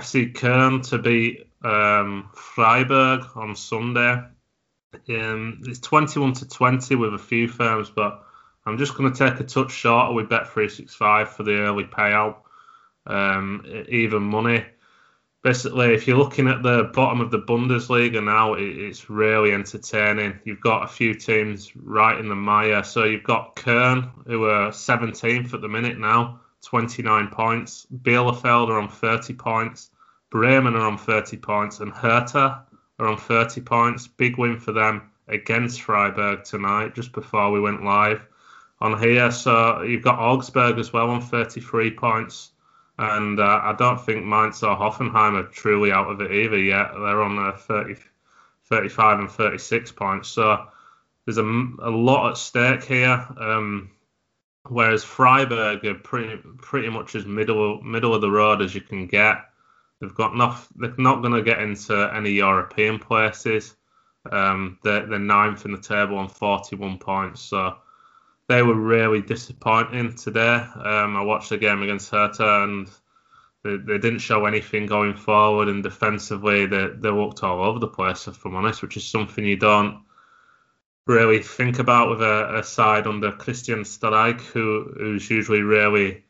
[0.00, 4.22] FC Köln to beat um, Freiburg on Sunday.
[5.08, 8.24] Um, it's 21 to 20 with a few firms, but
[8.64, 12.36] I'm just going to take a touch shorter with Bet365 for the early payout.
[13.06, 14.64] Um, even money
[15.46, 20.40] basically, if you're looking at the bottom of the Bundesliga now, it's really entertaining.
[20.42, 22.82] You've got a few teams right in the mire.
[22.82, 27.86] So you've got Köln, who are 17th at the minute now, 29 points.
[27.94, 29.90] Bielefeld are on 30 points.
[30.30, 31.78] Bremen are on 30 points.
[31.78, 32.64] And Hertha
[32.98, 34.06] are on 30 points.
[34.06, 38.26] Big win for them against Freiburg tonight, just before we went live
[38.80, 39.30] on here.
[39.30, 42.50] So you've got Augsburg as well on 33 points.
[42.98, 46.92] And uh, I don't think Mainz or Hoffenheim are truly out of it either yet.
[46.92, 47.96] They're on uh, 30,
[48.64, 50.28] 35 and 36 points.
[50.28, 50.66] So
[51.24, 53.26] there's a, a lot at stake here.
[53.38, 53.90] Um,
[54.68, 59.06] whereas Freiburg are pretty pretty much as middle middle of the road as you can
[59.06, 59.44] get.
[60.00, 60.68] They've got enough.
[60.76, 63.74] They're not going to get into any European places.
[64.30, 67.40] Um, they're, they're ninth in the table on 41 points.
[67.40, 67.76] So
[68.48, 70.56] they were really disappointing today.
[70.74, 72.90] Um, I watched the game against Hertha and
[73.64, 77.88] they, they, didn't show anything going forward and defensively they, they walked all over the
[77.88, 80.02] place, if I'm honest, which is something you don't
[81.06, 86.24] really think about with a, a side under Christian Streich, who, who's usually really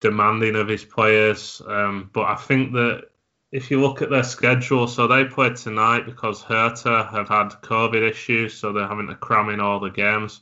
[0.00, 1.62] demanding of his players.
[1.66, 3.08] Um, but I think that
[3.52, 8.08] if you look at their schedule, so they played tonight because Hertha have had COVID
[8.08, 10.40] issues, so they're having to cram in all the games.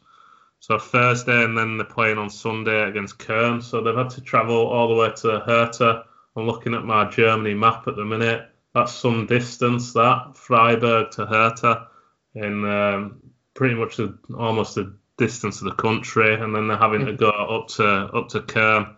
[0.61, 3.63] So Thursday, and then they're playing on Sunday against Köln.
[3.63, 6.05] So they've had to travel all the way to Hertha.
[6.37, 8.49] I'm looking at my Germany map at the minute.
[8.75, 11.89] That's some distance, that Freiburg to Hertha,
[12.35, 13.21] in um,
[13.53, 16.35] pretty much the, almost the distance of the country.
[16.35, 18.97] And then they're having to go up to up to Köln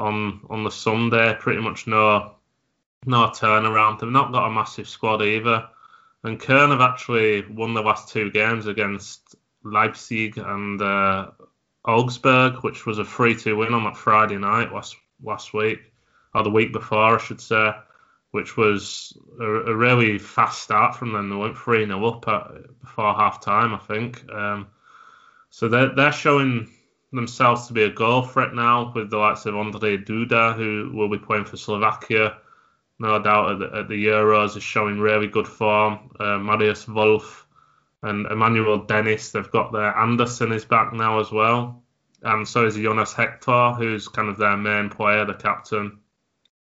[0.00, 1.36] on on the Sunday.
[1.38, 2.34] Pretty much no
[3.06, 4.00] no turnaround.
[4.00, 5.68] They've not got a massive squad either.
[6.22, 11.30] And Köln have actually won the last two games against Leipzig and uh,
[11.84, 15.80] Augsburg, which was a 3 2 win on that Friday night last, last week,
[16.34, 17.72] or the week before, I should say,
[18.32, 21.30] which was a, a really fast start from them.
[21.30, 24.30] They went 3 0 up at, before half time, I think.
[24.30, 24.66] Um,
[25.48, 26.70] so they're, they're showing
[27.12, 31.08] themselves to be a goal threat now with the likes of Ondrej Duda, who will
[31.08, 32.38] be playing for Slovakia.
[32.98, 36.10] No doubt at the, at the Euros is showing really good form.
[36.20, 37.46] Uh, Marius Wolf
[38.02, 39.30] and Emmanuel Dennis.
[39.30, 41.82] They've got their Andersson is back now as well,
[42.22, 45.98] and so is Jonas Hector, who's kind of their main player, the captain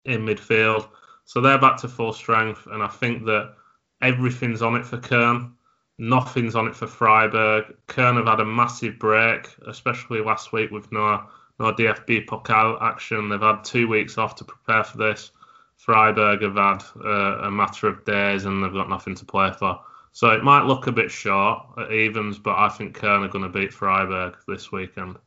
[0.05, 0.87] in midfield.
[1.25, 3.55] So they're back to full strength, and I think that
[4.01, 5.53] everything's on it for Köln.
[5.99, 7.75] Nothing's on it for Freiburg.
[7.87, 11.23] Köln have had a massive break, especially last week with no
[11.59, 13.29] no DFB Pokal action.
[13.29, 15.31] They've had two weeks off to prepare for this.
[15.77, 19.79] Freiburg have had uh, a matter of days, and they've got nothing to play for.
[20.11, 23.43] So it might look a bit short at evens, but I think Köln are going
[23.43, 25.17] to beat Freiburg this weekend.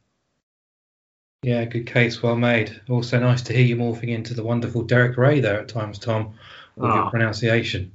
[1.43, 2.81] Yeah, good case, well made.
[2.89, 6.35] Also nice to hear you morphing into the wonderful Derek Rae there at times, Tom,
[6.77, 6.95] with oh.
[6.95, 7.11] your ah.
[7.11, 7.93] pronunciation.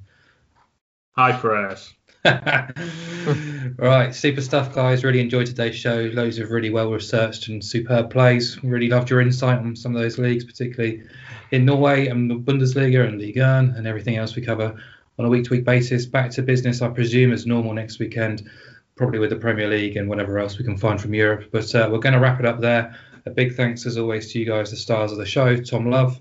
[1.11, 1.93] High prayers.
[3.77, 5.03] right, super stuff, guys.
[5.03, 6.09] Really enjoyed today's show.
[6.13, 8.61] Loads of really well researched and superb plays.
[8.63, 11.03] Really loved your insight on some of those leagues, particularly
[11.51, 14.75] in Norway and the Bundesliga and Ligue 1 and everything else we cover
[15.19, 16.07] on a week to week basis.
[16.07, 18.49] Back to business, I presume, as normal next weekend,
[18.95, 21.49] probably with the Premier League and whatever else we can find from Europe.
[21.51, 22.95] But uh, we're going to wrap it up there.
[23.27, 25.57] A big thanks, as always, to you guys, the stars of the show.
[25.57, 26.19] Tom Love.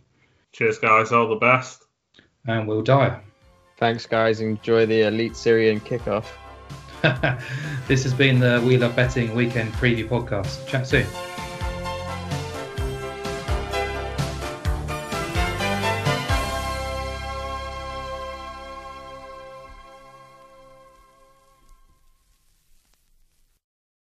[0.52, 1.12] Cheers, guys.
[1.12, 1.82] All the best.
[2.46, 3.22] And Will Dyer.
[3.76, 4.40] Thanks, guys.
[4.40, 6.26] Enjoy the Eliteserien kickoff.
[7.88, 10.66] this has been the We Love Betting Weekend Preview Podcast.
[10.66, 11.06] Chat soon.